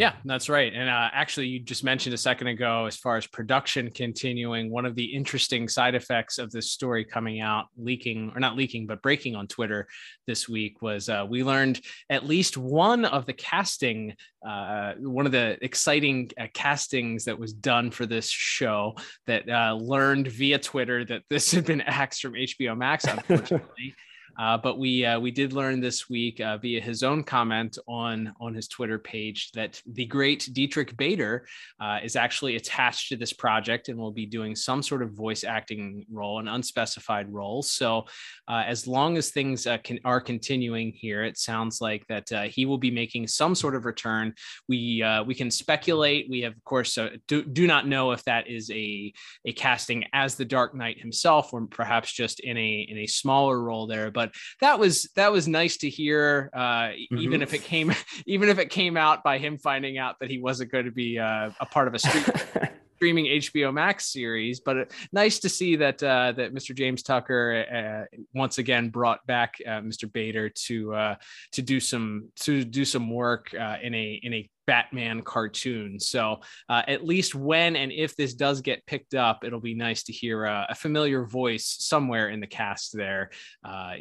yeah, 0.00 0.14
that's 0.24 0.48
right. 0.48 0.72
And 0.72 0.88
uh, 0.88 1.10
actually, 1.12 1.48
you 1.48 1.60
just 1.60 1.84
mentioned 1.84 2.14
a 2.14 2.18
second 2.18 2.46
ago, 2.46 2.86
as 2.86 2.96
far 2.96 3.18
as 3.18 3.26
production 3.26 3.90
continuing, 3.90 4.70
one 4.70 4.86
of 4.86 4.94
the 4.94 5.04
interesting 5.04 5.68
side 5.68 5.94
effects 5.94 6.38
of 6.38 6.50
this 6.50 6.70
story 6.72 7.04
coming 7.04 7.42
out, 7.42 7.66
leaking 7.76 8.32
or 8.34 8.40
not 8.40 8.56
leaking, 8.56 8.86
but 8.86 9.02
breaking 9.02 9.36
on 9.36 9.46
Twitter 9.46 9.86
this 10.26 10.48
week 10.48 10.80
was 10.80 11.10
uh, 11.10 11.26
we 11.28 11.44
learned 11.44 11.82
at 12.08 12.24
least 12.24 12.56
one 12.56 13.04
of 13.04 13.26
the 13.26 13.34
casting, 13.34 14.14
uh, 14.42 14.94
one 15.00 15.26
of 15.26 15.32
the 15.32 15.62
exciting 15.62 16.30
uh, 16.40 16.46
castings 16.54 17.26
that 17.26 17.38
was 17.38 17.52
done 17.52 17.90
for 17.90 18.06
this 18.06 18.30
show 18.30 18.94
that 19.26 19.46
uh, 19.50 19.74
learned 19.74 20.28
via 20.28 20.58
Twitter 20.58 21.04
that 21.04 21.24
this 21.28 21.50
had 21.50 21.66
been 21.66 21.80
axed 21.86 22.22
from 22.22 22.32
HBO 22.32 22.74
Max, 22.74 23.04
unfortunately. 23.04 23.94
Uh, 24.40 24.56
but 24.56 24.78
we 24.78 25.04
uh, 25.04 25.20
we 25.20 25.30
did 25.30 25.52
learn 25.52 25.80
this 25.80 26.08
week 26.08 26.40
uh, 26.40 26.56
via 26.56 26.80
his 26.80 27.02
own 27.02 27.22
comment 27.22 27.76
on 27.86 28.32
on 28.40 28.54
his 28.54 28.68
Twitter 28.68 28.98
page 28.98 29.50
that 29.52 29.82
the 29.84 30.06
great 30.06 30.48
Diedrich 30.54 30.96
Bader 30.96 31.46
uh, 31.78 31.98
is 32.02 32.16
actually 32.16 32.56
attached 32.56 33.10
to 33.10 33.16
this 33.16 33.34
project 33.34 33.90
and 33.90 33.98
will 33.98 34.12
be 34.12 34.24
doing 34.24 34.56
some 34.56 34.82
sort 34.82 35.02
of 35.02 35.12
voice 35.12 35.44
acting 35.44 36.06
role, 36.10 36.38
an 36.38 36.48
unspecified 36.48 37.30
role. 37.30 37.62
So 37.62 38.06
uh, 38.48 38.62
as 38.66 38.86
long 38.86 39.18
as 39.18 39.30
things 39.30 39.66
uh, 39.66 39.76
can 39.84 39.98
are 40.06 40.22
continuing 40.22 40.92
here, 40.92 41.22
it 41.22 41.36
sounds 41.36 41.82
like 41.82 42.06
that 42.06 42.30
he 42.48 42.64
will 42.64 42.78
be 42.78 42.90
making 42.90 43.26
some 43.26 43.54
sort 43.54 43.74
of 43.74 43.84
return. 43.84 44.32
We 44.68 45.04
we 45.26 45.34
can 45.34 45.50
speculate. 45.50 46.30
We 46.30 46.40
have 46.40 46.56
of 46.56 46.64
course 46.64 46.96
do, 47.28 47.44
do 47.44 47.66
not 47.66 47.86
know 47.86 48.12
if 48.12 48.24
that 48.24 48.48
is 48.48 48.70
a 48.70 49.12
a 49.44 49.52
casting 49.52 50.06
as 50.14 50.36
the 50.36 50.46
Dark 50.46 50.74
Knight 50.74 50.98
himself 50.98 51.52
or 51.52 51.66
perhaps 51.66 52.10
just 52.10 52.40
in 52.40 52.56
a 52.56 52.86
in 52.88 52.96
a 52.96 53.06
smaller 53.06 53.60
role 53.60 53.86
there, 53.86 54.10
but 54.10 54.29
that 54.60 54.78
was 54.78 55.08
that 55.16 55.32
was 55.32 55.48
nice 55.48 55.76
to 55.78 55.88
hear. 55.88 56.50
Uh, 56.52 56.60
mm-hmm. 56.60 57.18
Even 57.18 57.42
if 57.42 57.54
it 57.54 57.62
came, 57.62 57.92
even 58.26 58.48
if 58.48 58.58
it 58.58 58.70
came 58.70 58.96
out 58.96 59.22
by 59.22 59.38
him 59.38 59.58
finding 59.58 59.98
out 59.98 60.18
that 60.20 60.30
he 60.30 60.38
wasn't 60.38 60.70
going 60.70 60.84
to 60.84 60.92
be 60.92 61.18
uh, 61.18 61.50
a 61.60 61.66
part 61.66 61.88
of 61.88 61.94
a 61.94 61.98
street, 61.98 62.26
streaming 63.00 63.24
HBO 63.24 63.72
Max 63.72 64.12
series. 64.12 64.60
But 64.60 64.76
uh, 64.76 64.84
nice 65.10 65.38
to 65.38 65.48
see 65.48 65.76
that 65.76 66.02
uh, 66.02 66.32
that 66.32 66.54
Mr. 66.54 66.74
James 66.74 67.02
Tucker 67.02 67.64
uh, 68.12 68.16
once 68.34 68.58
again 68.58 68.90
brought 68.90 69.26
back 69.26 69.54
uh, 69.66 69.80
Mr. 69.80 70.12
Bader 70.12 70.50
to 70.50 70.94
uh, 70.94 71.14
to 71.52 71.62
do 71.62 71.80
some 71.80 72.28
to 72.40 72.62
do 72.62 72.84
some 72.84 73.10
work 73.10 73.54
uh, 73.54 73.76
in 73.82 73.94
a 73.94 74.20
in 74.22 74.34
a 74.34 74.50
Batman 74.70 75.20
cartoon. 75.22 75.98
So 75.98 76.42
uh, 76.68 76.82
at 76.86 77.04
least 77.04 77.34
when 77.34 77.74
and 77.74 77.90
if 77.90 78.14
this 78.14 78.34
does 78.34 78.60
get 78.60 78.86
picked 78.86 79.16
up, 79.16 79.42
it'll 79.42 79.58
be 79.58 79.74
nice 79.74 80.04
to 80.04 80.12
hear 80.12 80.44
a, 80.44 80.68
a 80.70 80.76
familiar 80.76 81.24
voice 81.24 81.66
somewhere 81.80 82.28
in 82.28 82.38
the 82.38 82.46
cast 82.46 82.96
there 82.96 83.30
uh, 83.64 83.94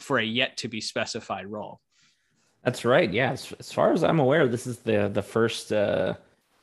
for 0.00 0.18
a 0.18 0.24
yet 0.24 0.56
to 0.56 0.68
be 0.68 0.80
specified 0.80 1.46
role. 1.46 1.78
That's 2.64 2.84
right. 2.84 3.08
Yeah, 3.08 3.30
as, 3.30 3.52
as, 3.60 3.70
far 3.70 3.92
as 3.92 4.02
I'm 4.02 4.18
aware, 4.18 4.48
this 4.48 4.66
is 4.66 4.78
the 4.78 5.08
the 5.08 5.22
first 5.22 5.72
uh, 5.72 6.14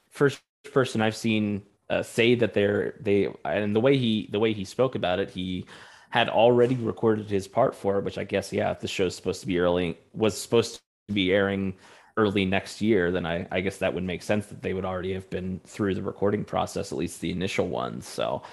first 0.10 0.41
person 0.73 1.02
I've 1.02 1.15
seen 1.15 1.63
uh, 1.89 2.04
say 2.04 2.36
that 2.36 2.54
they're 2.54 2.95
they 2.99 3.30
and 3.45 3.73
the 3.73 3.80
way 3.80 3.95
he 3.95 4.28
the 4.30 4.39
way 4.39 4.52
he 4.52 4.65
spoke 4.65 4.95
about 4.95 5.19
it, 5.19 5.30
he 5.30 5.65
had 6.10 6.28
already 6.28 6.76
recorded 6.76 7.30
his 7.30 7.47
part 7.47 7.76
for 7.76 7.97
it, 7.97 8.04
which 8.04 8.17
I 8.17 8.26
guess 8.26 8.52
yeah, 8.52 8.73
the 8.73 8.89
show's 8.89 9.15
supposed 9.15 9.39
to 9.39 9.47
be 9.47 9.58
early 9.58 9.97
was 10.13 10.38
supposed 10.38 10.82
to 11.08 11.13
be 11.13 11.32
airing 11.32 11.76
early 12.17 12.45
next 12.45 12.82
year, 12.82 13.12
then 13.12 13.26
I, 13.26 13.47
I 13.52 13.62
guess 13.62 13.78
that 13.78 13.93
would 13.93 14.04
make 14.04 14.21
sense 14.23 14.45
that 14.47 14.62
they 14.62 14.73
would 14.73 14.86
already 14.86 15.13
have 15.13 15.30
been 15.30 15.60
through 15.65 15.95
the 15.95 16.04
recording 16.04 16.43
process, 16.43 16.91
at 16.91 16.97
least 16.97 17.21
the 17.21 17.32
initial 17.32 17.67
ones. 17.67 18.08
So, 18.08 18.43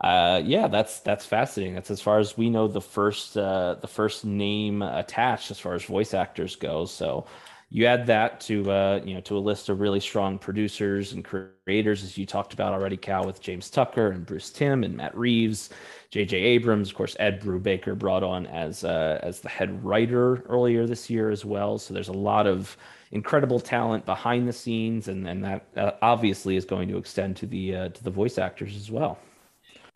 uh, 0.00 0.42
yeah, 0.44 0.68
that's 0.68 1.00
that's 1.00 1.24
fascinating. 1.24 1.74
That's 1.74 1.90
as 1.90 2.00
far 2.00 2.18
as 2.18 2.36
we 2.36 2.50
know 2.50 2.68
the 2.68 2.80
first 2.80 3.36
uh, 3.36 3.76
the 3.80 3.88
first 3.88 4.24
name 4.24 4.82
attached 4.82 5.50
as 5.50 5.58
far 5.58 5.74
as 5.74 5.84
voice 5.84 6.12
actors 6.14 6.56
go. 6.56 6.84
So, 6.84 7.26
you 7.68 7.86
add 7.86 8.06
that 8.06 8.40
to 8.42 8.70
uh, 8.70 9.00
you 9.04 9.14
know 9.14 9.20
to 9.22 9.36
a 9.36 9.40
list 9.40 9.68
of 9.68 9.80
really 9.80 10.00
strong 10.00 10.38
producers 10.38 11.12
and 11.12 11.24
creators, 11.24 12.04
as 12.04 12.16
you 12.16 12.26
talked 12.26 12.52
about 12.52 12.72
already, 12.72 12.96
Cal, 12.96 13.24
with 13.24 13.40
James 13.40 13.70
Tucker 13.70 14.10
and 14.10 14.24
Bruce 14.24 14.50
Timm 14.50 14.84
and 14.84 14.96
Matt 14.96 15.16
Reeves, 15.16 15.70
J.J. 16.10 16.36
Abrams, 16.36 16.90
of 16.90 16.94
course, 16.94 17.16
Ed 17.18 17.40
Brubaker 17.40 17.98
brought 17.98 18.22
on 18.22 18.46
as 18.46 18.84
uh, 18.84 19.18
as 19.22 19.40
the 19.40 19.48
head 19.48 19.84
writer 19.84 20.42
earlier 20.48 20.86
this 20.86 21.10
year 21.10 21.30
as 21.30 21.44
well. 21.44 21.78
So 21.78 21.92
there's 21.92 22.08
a 22.08 22.12
lot 22.12 22.46
of 22.46 22.76
incredible 23.12 23.60
talent 23.60 24.04
behind 24.04 24.48
the 24.48 24.52
scenes, 24.52 25.08
and 25.08 25.28
and 25.28 25.44
that 25.44 25.66
uh, 25.76 25.92
obviously 26.02 26.56
is 26.56 26.64
going 26.64 26.88
to 26.88 26.96
extend 26.96 27.36
to 27.36 27.46
the 27.46 27.76
uh, 27.76 27.88
to 27.90 28.04
the 28.04 28.10
voice 28.10 28.38
actors 28.38 28.76
as 28.76 28.90
well. 28.90 29.18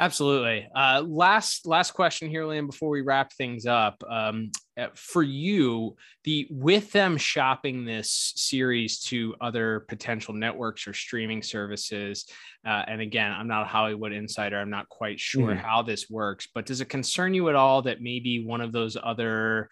Absolutely. 0.00 0.66
Uh, 0.74 1.04
last 1.06 1.66
last 1.66 1.90
question 1.90 2.30
here, 2.30 2.44
Liam, 2.44 2.66
before 2.66 2.88
we 2.88 3.02
wrap 3.02 3.34
things 3.34 3.66
up. 3.66 4.02
Um, 4.08 4.50
uh, 4.78 4.86
for 4.94 5.22
you, 5.22 5.94
the 6.24 6.48
with 6.50 6.90
them 6.90 7.18
shopping 7.18 7.84
this 7.84 8.32
series 8.34 9.00
to 9.00 9.34
other 9.42 9.80
potential 9.88 10.32
networks 10.32 10.88
or 10.88 10.94
streaming 10.94 11.42
services, 11.42 12.24
uh, 12.66 12.82
and 12.88 13.02
again, 13.02 13.30
I'm 13.30 13.46
not 13.46 13.64
a 13.64 13.66
Hollywood 13.68 14.12
insider. 14.12 14.58
I'm 14.58 14.70
not 14.70 14.88
quite 14.88 15.20
sure 15.20 15.50
mm-hmm. 15.50 15.62
how 15.62 15.82
this 15.82 16.08
works, 16.08 16.48
but 16.54 16.64
does 16.64 16.80
it 16.80 16.86
concern 16.86 17.34
you 17.34 17.50
at 17.50 17.54
all 17.54 17.82
that 17.82 18.00
maybe 18.00 18.42
one 18.42 18.62
of 18.62 18.72
those 18.72 18.96
other 19.02 19.68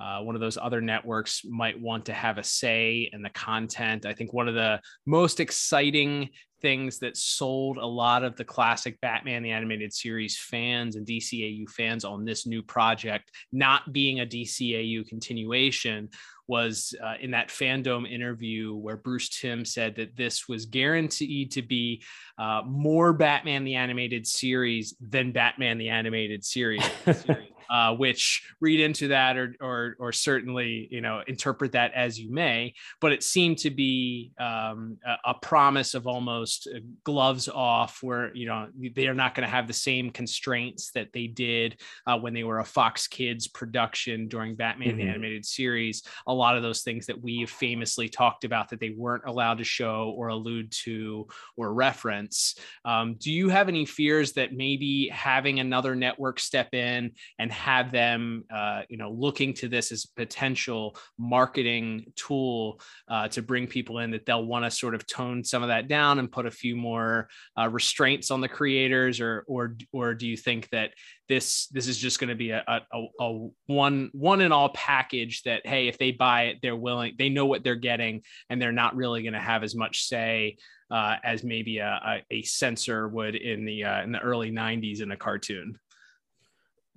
uh, 0.00 0.20
one 0.20 0.34
of 0.34 0.40
those 0.40 0.58
other 0.58 0.80
networks 0.80 1.42
might 1.44 1.80
want 1.80 2.04
to 2.06 2.12
have 2.12 2.38
a 2.38 2.44
say 2.44 3.10
in 3.12 3.22
the 3.22 3.30
content. 3.30 4.06
I 4.06 4.14
think 4.14 4.32
one 4.32 4.48
of 4.48 4.54
the 4.54 4.80
most 5.06 5.40
exciting 5.40 6.30
things 6.60 6.98
that 6.98 7.16
sold 7.16 7.78
a 7.78 7.86
lot 7.86 8.24
of 8.24 8.36
the 8.36 8.44
classic 8.44 9.00
Batman 9.00 9.42
the 9.42 9.50
Animated 9.50 9.92
Series 9.92 10.38
fans 10.38 10.96
and 10.96 11.06
DCAU 11.06 11.68
fans 11.70 12.04
on 12.04 12.24
this 12.24 12.46
new 12.46 12.62
project, 12.62 13.30
not 13.52 13.92
being 13.92 14.20
a 14.20 14.26
DCAU 14.26 15.06
continuation, 15.06 16.08
was 16.46 16.94
uh, 17.04 17.14
in 17.20 17.30
that 17.32 17.48
fandom 17.48 18.10
interview 18.10 18.74
where 18.74 18.96
Bruce 18.96 19.28
Timm 19.28 19.64
said 19.64 19.94
that 19.96 20.16
this 20.16 20.48
was 20.48 20.64
guaranteed 20.64 21.52
to 21.52 21.62
be 21.62 22.02
uh, 22.38 22.62
more 22.64 23.12
Batman 23.12 23.64
the 23.64 23.74
Animated 23.74 24.26
Series 24.26 24.94
than 25.00 25.30
Batman 25.30 25.78
the 25.78 25.90
Animated 25.90 26.44
Series. 26.44 26.82
uh, 27.70 27.94
which 27.94 28.42
read 28.60 28.80
into 28.80 29.08
that 29.08 29.36
or, 29.36 29.54
or, 29.60 29.96
or 29.98 30.12
certainly, 30.12 30.88
you 30.90 31.00
know, 31.00 31.22
interpret 31.26 31.72
that 31.72 31.92
as 31.94 32.18
you 32.18 32.30
may, 32.30 32.74
but 33.00 33.12
it 33.12 33.22
seemed 33.22 33.58
to 33.58 33.70
be 33.70 34.32
um, 34.40 34.96
a, 35.06 35.30
a, 35.30 35.34
promise 35.34 35.94
of 35.94 36.06
almost 36.06 36.68
uh, 36.74 36.78
gloves 37.04 37.48
off 37.48 37.98
where, 38.02 38.34
you 38.34 38.46
know, 38.46 38.68
they 38.94 39.06
are 39.06 39.14
not 39.14 39.34
going 39.34 39.46
to 39.46 39.50
have 39.50 39.66
the 39.66 39.72
same 39.72 40.10
constraints 40.10 40.90
that 40.92 41.12
they 41.12 41.26
did 41.26 41.80
uh, 42.06 42.18
when 42.18 42.34
they 42.34 42.44
were 42.44 42.60
a 42.60 42.64
Fox 42.64 43.06
Kids 43.06 43.46
production 43.46 44.28
during 44.28 44.56
Batman 44.56 44.88
mm-hmm. 44.88 44.98
the 44.98 45.08
Animated 45.08 45.44
Series. 45.44 46.02
A 46.26 46.34
lot 46.34 46.56
of 46.56 46.62
those 46.62 46.82
things 46.82 47.06
that 47.06 47.20
we 47.22 47.46
famously 47.46 48.08
talked 48.08 48.44
about 48.44 48.68
that 48.70 48.80
they 48.80 48.90
weren't 48.90 49.24
allowed 49.26 49.58
to 49.58 49.64
show 49.64 50.14
or 50.16 50.28
allude 50.28 50.70
to 50.84 51.26
or 51.56 51.72
reference. 51.72 52.56
Um, 52.84 53.16
do 53.18 53.32
you 53.32 53.48
have 53.48 53.68
any 53.68 53.84
fears 53.84 54.32
that 54.32 54.52
maybe 54.52 55.08
having 55.12 55.60
another 55.60 55.94
network 55.94 56.40
step 56.40 56.74
in 56.74 57.12
and 57.38 57.52
have 57.58 57.92
them, 57.92 58.44
uh, 58.50 58.82
you 58.88 58.96
know, 58.96 59.10
looking 59.10 59.52
to 59.52 59.68
this 59.68 59.92
as 59.92 60.04
a 60.04 60.20
potential 60.20 60.96
marketing 61.18 62.12
tool 62.16 62.80
uh, 63.08 63.28
to 63.28 63.42
bring 63.42 63.66
people 63.66 63.98
in, 63.98 64.12
that 64.12 64.24
they'll 64.24 64.44
want 64.44 64.64
to 64.64 64.70
sort 64.70 64.94
of 64.94 65.06
tone 65.06 65.44
some 65.44 65.62
of 65.62 65.68
that 65.68 65.88
down 65.88 66.18
and 66.18 66.32
put 66.32 66.46
a 66.46 66.50
few 66.50 66.76
more 66.76 67.28
uh, 67.58 67.68
restraints 67.68 68.30
on 68.30 68.40
the 68.40 68.48
creators, 68.48 69.20
or 69.20 69.44
or 69.46 69.76
or 69.92 70.14
do 70.14 70.26
you 70.26 70.36
think 70.36 70.68
that 70.70 70.92
this 71.28 71.66
this 71.68 71.88
is 71.88 71.98
just 71.98 72.18
going 72.18 72.28
to 72.28 72.34
be 72.34 72.50
a, 72.50 72.64
a, 72.66 73.04
a, 73.20 73.48
one 73.66 74.10
one 74.12 74.40
and 74.40 74.52
all 74.52 74.70
package 74.70 75.42
that 75.42 75.66
hey, 75.66 75.88
if 75.88 75.98
they 75.98 76.12
buy 76.12 76.44
it, 76.44 76.58
they're 76.62 76.76
willing, 76.76 77.14
they 77.18 77.28
know 77.28 77.46
what 77.46 77.64
they're 77.64 77.74
getting, 77.74 78.22
and 78.48 78.62
they're 78.62 78.72
not 78.72 78.96
really 78.96 79.22
going 79.22 79.34
to 79.34 79.40
have 79.40 79.62
as 79.62 79.74
much 79.74 80.04
say. 80.04 80.56
Uh, 80.90 81.16
as 81.22 81.44
maybe 81.44 81.80
a, 81.80 82.00
a, 82.30 82.36
a, 82.38 82.42
censor 82.44 83.08
would 83.08 83.34
in 83.34 83.66
the 83.66 83.84
uh, 83.84 84.02
in 84.02 84.10
the 84.10 84.18
early 84.20 84.50
90s 84.50 85.02
in 85.02 85.10
a 85.10 85.16
cartoon 85.18 85.78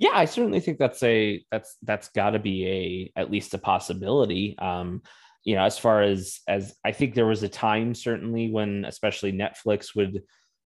yeah, 0.02 0.14
I 0.16 0.26
certainly 0.26 0.60
think 0.60 0.80
that's 0.80 1.04
a 1.04 1.46
that's 1.52 1.78
that's 1.84 2.10
got 2.10 2.32
to 2.32 2.40
be 2.40 3.12
a 3.16 3.20
at 3.20 3.30
least 3.30 3.54
a 3.54 3.60
possibility. 3.60 4.58
Um, 4.58 5.04
you 5.44 5.54
know, 5.54 5.64
as 5.64 5.78
far 5.78 6.02
as 6.02 6.40
as 6.48 6.74
I 6.84 6.92
think 6.92 7.14
there 7.14 7.28
was 7.28 7.44
a 7.44 7.48
time 7.48 7.94
certainly 7.94 8.50
when 8.50 8.84
especially 8.86 9.32
Netflix 9.32 9.96
would 9.96 10.24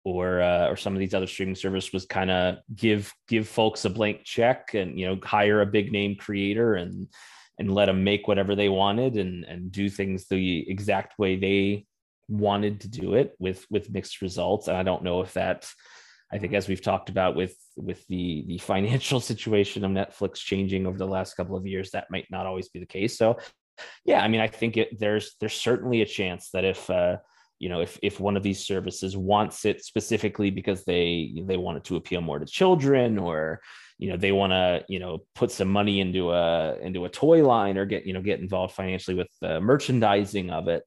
or 0.04 0.42
uh, 0.42 0.68
or 0.68 0.76
some 0.76 0.92
of 0.92 1.00
these 1.00 1.14
other 1.14 1.26
streaming 1.26 1.56
service 1.56 1.94
was 1.94 2.06
kind 2.06 2.30
of 2.30 2.58
give 2.76 3.14
give 3.30 3.48
folks 3.48 3.86
a 3.86 3.90
blank 3.90 4.26
check 4.26 4.74
and 4.74 5.00
you 5.00 5.08
know 5.08 5.18
hire 5.24 5.62
a 5.62 5.66
big 5.66 5.94
name 5.94 6.18
creator 6.18 6.74
and 6.74 7.08
and 7.60 7.74
let 7.74 7.86
them 7.86 8.04
make 8.04 8.28
whatever 8.28 8.56
they 8.56 8.68
wanted 8.68 9.16
and 9.16 9.46
and 9.46 9.72
do 9.72 9.88
things 9.88 10.28
the 10.28 10.70
exact 10.70 11.18
way 11.18 11.38
they 11.38 11.86
wanted 12.28 12.82
to 12.82 12.90
do 12.90 13.14
it 13.14 13.36
with 13.40 13.66
with 13.70 13.90
mixed 13.90 14.22
results, 14.22 14.68
and 14.68 14.76
I 14.76 14.84
don't 14.84 15.04
know 15.04 15.22
if 15.22 15.32
that. 15.36 15.72
I 16.34 16.40
think 16.40 16.54
as 16.54 16.68
we've 16.68 16.82
talked 16.82 17.10
about 17.10 17.36
with 17.36 17.56
with 17.78 18.06
the 18.08 18.44
the 18.48 18.58
financial 18.58 19.20
situation 19.32 19.86
of 19.86 19.92
Netflix 19.92 20.38
changing 20.38 20.88
over 20.88 20.98
the 20.98 21.08
last 21.08 21.36
couple 21.36 21.56
of 21.56 21.68
years, 21.68 21.92
that 21.92 22.10
might 22.10 22.26
not 22.32 22.48
always 22.48 22.70
be 22.70 22.80
the 22.80 22.86
case. 22.88 23.18
So, 23.18 23.38
yeah, 24.04 24.24
I 24.24 24.28
mean, 24.28 24.42
I 24.42 24.48
think 24.48 24.76
it, 24.78 25.00
there's 25.00 25.36
there's 25.40 25.54
certainly 25.54 26.02
a 26.02 26.08
chance 26.08 26.50
that 26.52 26.66
if 26.66 26.90
uh, 26.90 27.18
you 27.60 27.70
know 27.70 27.82
if 27.82 28.00
if 28.02 28.20
one 28.20 28.36
of 28.36 28.42
these 28.42 28.66
services 28.66 29.16
wants 29.16 29.64
it 29.64 29.86
specifically 29.86 30.50
because 30.50 30.84
they 30.86 31.34
they 31.46 31.58
want 31.58 31.78
it 31.78 31.84
to 31.86 31.98
appeal 31.98 32.22
more 32.22 32.40
to 32.40 32.46
children 32.46 33.20
or 33.20 33.62
you 34.00 34.10
know 34.10 34.18
they 34.18 34.32
want 34.32 34.52
to 34.52 34.84
you 34.90 35.00
know 35.00 35.20
put 35.36 35.52
some 35.52 35.70
money 35.70 36.00
into 36.00 36.32
a 36.32 36.78
into 36.80 37.06
a 37.06 37.10
toy 37.10 37.46
line 37.46 37.78
or 37.78 37.86
get 37.86 38.08
you 38.08 38.14
know 38.14 38.22
get 38.22 38.40
involved 38.40 38.74
financially 38.74 39.16
with 39.16 39.30
the 39.40 39.62
merchandising 39.62 40.50
of 40.50 40.68
it 40.68 40.84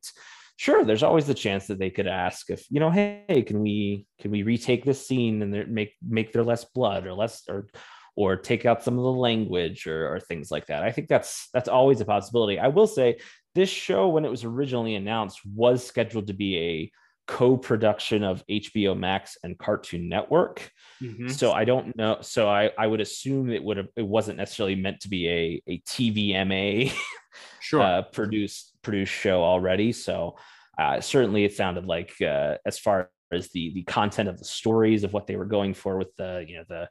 sure 0.57 0.85
there's 0.85 1.03
always 1.03 1.27
the 1.27 1.35
chance 1.35 1.67
that 1.67 1.79
they 1.79 1.91
could 1.91 2.07
ask 2.07 2.51
if 2.51 2.65
you 2.71 2.81
know 2.81 2.91
hey 2.91 3.45
can 3.47 3.61
we 3.61 4.07
can 4.21 4.31
we 4.31 4.43
retake 4.43 4.85
this 4.85 5.07
scene 5.07 5.43
and 5.43 5.69
make 5.73 5.95
make 6.07 6.33
there 6.33 6.43
less 6.43 6.65
blood 6.65 7.07
or 7.07 7.13
less 7.13 7.43
or 7.49 7.69
or 8.17 8.35
take 8.35 8.65
out 8.65 8.83
some 8.83 8.97
of 8.97 9.05
the 9.05 9.13
language 9.13 9.87
or, 9.87 10.15
or 10.15 10.19
things 10.19 10.51
like 10.51 10.67
that? 10.67 10.83
I 10.83 10.91
think 10.91 11.09
that's 11.09 11.49
that's 11.53 11.69
always 11.69 12.01
a 12.01 12.07
possibility. 12.07 12.59
I 12.59 12.69
will 12.69 12.87
say 12.87 13.19
this 13.55 13.69
show 13.69 14.09
when 14.09 14.25
it 14.25 14.31
was 14.31 14.45
originally 14.45 14.95
announced 14.95 15.41
was 15.45 15.87
scheduled 15.87 16.27
to 16.29 16.33
be 16.33 16.57
a 16.57 16.91
co-production 17.27 18.23
of 18.23 18.45
HBO 18.47 18.97
Max 18.97 19.37
and 19.43 19.59
Cartoon 19.59 20.09
Network. 20.09 20.71
Mm-hmm. 21.03 21.29
So 21.29 21.53
I 21.53 21.65
don't 21.65 21.97
know. 21.97 22.19
So 22.21 22.49
I, 22.49 22.71
I 22.79 22.87
would 22.87 23.01
assume 23.01 23.51
it 23.51 23.63
would 23.63 23.77
have 23.77 23.89
it 23.97 24.07
wasn't 24.07 24.39
necessarily 24.39 24.77
meant 24.77 25.01
to 25.01 25.09
be 25.09 25.29
a, 25.29 25.63
a 25.67 25.81
TVMA 25.81 26.93
sure 27.61 27.83
uh, 27.83 28.03
produced 28.03 28.77
produced 28.83 29.13
show 29.13 29.43
already. 29.43 29.93
So 29.93 30.37
uh, 30.79 31.01
certainly 31.01 31.45
it 31.45 31.55
sounded 31.55 31.87
like 31.87 32.15
uh, 32.23 32.57
as 32.65 32.79
far 32.79 33.11
as 33.33 33.49
the 33.49 33.73
the 33.75 33.83
content 33.85 34.29
of 34.29 34.39
the 34.39 34.45
stories 34.45 35.05
of 35.05 35.13
what 35.13 35.27
they 35.27 35.37
were 35.37 35.45
going 35.45 35.75
for 35.75 35.97
with 35.97 36.15
the 36.17 36.45
you 36.47 36.57
know 36.57 36.65
the 36.69 36.89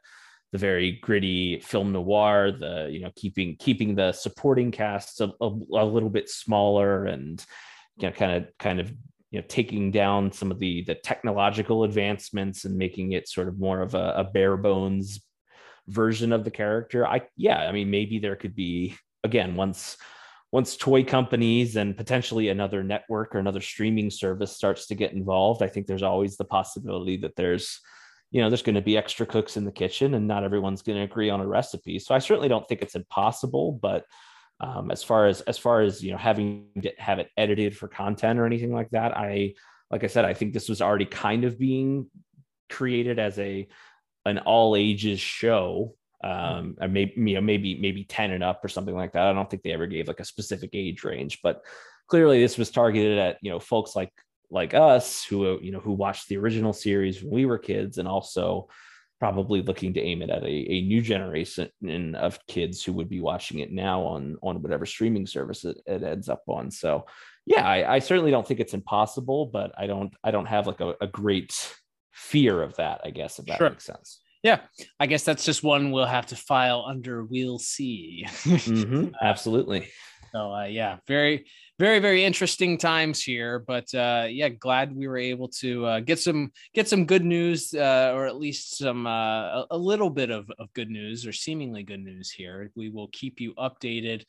the 0.52 0.58
very 0.58 0.92
gritty 1.02 1.58
film 1.60 1.92
noir 1.92 2.52
the 2.52 2.88
you 2.90 3.00
know 3.00 3.10
keeping 3.16 3.56
keeping 3.58 3.94
the 3.94 4.12
supporting 4.12 4.70
casts 4.70 5.20
a, 5.20 5.30
a, 5.40 5.46
a 5.46 5.84
little 5.84 6.10
bit 6.10 6.28
smaller 6.28 7.06
and 7.06 7.44
you 7.96 8.06
know 8.06 8.12
kind 8.12 8.32
of 8.32 8.58
kind 8.58 8.80
of 8.80 8.92
you 9.30 9.40
know 9.40 9.46
taking 9.48 9.90
down 9.90 10.32
some 10.32 10.50
of 10.50 10.58
the 10.58 10.82
the 10.84 10.94
technological 10.94 11.84
advancements 11.84 12.64
and 12.64 12.76
making 12.76 13.12
it 13.12 13.28
sort 13.28 13.48
of 13.48 13.58
more 13.58 13.80
of 13.80 13.94
a, 13.94 14.14
a 14.16 14.24
bare 14.24 14.56
bones 14.56 15.20
version 15.88 16.32
of 16.32 16.44
the 16.44 16.50
character. 16.50 17.06
I 17.06 17.22
yeah 17.36 17.58
i 17.58 17.72
mean 17.72 17.90
maybe 17.90 18.18
there 18.18 18.36
could 18.36 18.54
be 18.54 18.96
again 19.24 19.56
once 19.56 19.96
once 20.52 20.76
toy 20.76 21.04
companies 21.04 21.76
and 21.76 21.96
potentially 21.96 22.48
another 22.48 22.82
network 22.82 23.34
or 23.34 23.38
another 23.38 23.60
streaming 23.60 24.10
service 24.10 24.52
starts 24.52 24.86
to 24.86 24.94
get 24.94 25.12
involved 25.12 25.62
i 25.62 25.68
think 25.68 25.86
there's 25.86 26.02
always 26.02 26.36
the 26.36 26.44
possibility 26.44 27.16
that 27.16 27.36
there's 27.36 27.80
you 28.30 28.40
know 28.40 28.50
there's 28.50 28.62
going 28.62 28.74
to 28.74 28.82
be 28.82 28.96
extra 28.96 29.26
cooks 29.26 29.56
in 29.56 29.64
the 29.64 29.72
kitchen 29.72 30.14
and 30.14 30.26
not 30.26 30.44
everyone's 30.44 30.82
going 30.82 30.98
to 30.98 31.04
agree 31.04 31.30
on 31.30 31.40
a 31.40 31.46
recipe. 31.46 31.98
So 31.98 32.14
i 32.14 32.18
certainly 32.18 32.48
don't 32.48 32.66
think 32.68 32.82
it's 32.82 32.94
impossible 32.94 33.72
but 33.80 34.04
um, 34.60 34.90
as 34.90 35.02
far 35.02 35.26
as 35.26 35.40
as 35.42 35.58
far 35.58 35.82
as 35.82 36.02
you 36.02 36.12
know 36.12 36.18
having 36.18 36.68
to 36.82 36.92
have 36.98 37.18
it 37.18 37.30
edited 37.36 37.76
for 37.76 37.88
content 37.88 38.38
or 38.38 38.46
anything 38.46 38.72
like 38.72 38.90
that 38.90 39.16
i 39.16 39.52
like 39.90 40.02
i 40.02 40.06
said 40.06 40.24
i 40.24 40.32
think 40.32 40.52
this 40.52 40.68
was 40.68 40.80
already 40.80 41.04
kind 41.04 41.44
of 41.44 41.58
being 41.58 42.06
created 42.68 43.18
as 43.18 43.38
a 43.38 43.66
an 44.24 44.38
all 44.38 44.76
ages 44.76 45.20
show. 45.20 45.94
Um 46.24 46.76
and 46.80 46.92
maybe 46.92 47.12
you 47.16 47.34
know 47.34 47.40
maybe 47.40 47.78
maybe 47.78 48.04
10 48.04 48.32
and 48.32 48.42
up 48.42 48.64
or 48.64 48.68
something 48.68 48.94
like 48.94 49.12
that. 49.12 49.26
I 49.26 49.32
don't 49.32 49.48
think 49.48 49.62
they 49.62 49.72
ever 49.72 49.86
gave 49.86 50.08
like 50.08 50.20
a 50.20 50.24
specific 50.24 50.70
age 50.72 51.04
range 51.04 51.40
but 51.42 51.62
clearly 52.08 52.40
this 52.40 52.58
was 52.58 52.70
targeted 52.70 53.18
at 53.18 53.38
you 53.42 53.50
know 53.50 53.60
folks 53.60 53.94
like 53.94 54.12
like 54.50 54.74
us 54.74 55.24
who 55.24 55.60
you 55.60 55.72
know 55.72 55.80
who 55.80 55.92
watched 55.92 56.28
the 56.28 56.36
original 56.36 56.72
series 56.72 57.22
when 57.22 57.32
we 57.32 57.46
were 57.46 57.58
kids 57.58 57.98
and 57.98 58.08
also 58.08 58.68
probably 59.18 59.62
looking 59.62 59.94
to 59.94 60.00
aim 60.00 60.22
it 60.22 60.30
at 60.30 60.42
a, 60.42 60.46
a 60.46 60.82
new 60.82 61.00
generation 61.00 61.70
of 62.14 62.38
kids 62.46 62.84
who 62.84 62.92
would 62.92 63.08
be 63.08 63.20
watching 63.20 63.60
it 63.60 63.72
now 63.72 64.02
on 64.02 64.36
on 64.42 64.60
whatever 64.62 64.84
streaming 64.84 65.26
service 65.26 65.64
it, 65.64 65.78
it 65.86 66.02
ends 66.02 66.28
up 66.28 66.42
on 66.48 66.70
so 66.70 67.04
yeah 67.46 67.66
I, 67.66 67.94
I, 67.94 67.98
certainly 68.00 68.30
don't 68.30 68.46
think 68.46 68.60
it's 68.60 68.74
impossible 68.74 69.46
but 69.46 69.72
i 69.78 69.86
don't 69.86 70.12
i 70.22 70.30
don't 70.30 70.46
have 70.46 70.66
like 70.66 70.80
a, 70.80 70.94
a 71.00 71.06
great 71.06 71.52
fear 72.12 72.62
of 72.62 72.76
that 72.76 73.00
i 73.04 73.10
guess 73.10 73.38
if 73.38 73.46
that 73.46 73.58
sure. 73.58 73.70
makes 73.70 73.84
sense 73.84 74.20
yeah 74.42 74.60
i 75.00 75.06
guess 75.06 75.24
that's 75.24 75.44
just 75.44 75.62
one 75.62 75.92
we'll 75.92 76.04
have 76.04 76.26
to 76.26 76.36
file 76.36 76.84
under 76.86 77.24
we'll 77.24 77.58
see 77.58 78.26
mm-hmm. 78.28 79.08
absolutely 79.22 79.88
so 80.32 80.52
uh, 80.52 80.64
yeah 80.64 80.96
very 81.06 81.46
very 81.78 81.98
very 81.98 82.24
interesting 82.24 82.78
times 82.78 83.22
here 83.22 83.58
but 83.58 83.92
uh, 83.94 84.26
yeah 84.28 84.48
glad 84.48 84.94
we 84.94 85.08
were 85.08 85.18
able 85.18 85.48
to 85.48 85.84
uh, 85.86 86.00
get 86.00 86.18
some 86.18 86.50
get 86.74 86.88
some 86.88 87.04
good 87.04 87.24
news 87.24 87.74
uh, 87.74 88.12
or 88.14 88.26
at 88.26 88.36
least 88.36 88.78
some 88.78 89.06
uh, 89.06 89.62
a, 89.62 89.66
a, 89.72 89.78
little 89.78 90.10
bit 90.10 90.30
of, 90.30 90.50
of 90.58 90.72
good 90.72 90.90
news 90.90 91.26
or 91.26 91.32
seemingly 91.32 91.82
good 91.82 92.00
news 92.04 92.30
here. 92.30 92.70
We 92.76 92.90
will 92.90 93.08
keep 93.12 93.40
you 93.40 93.54
updated 93.54 94.24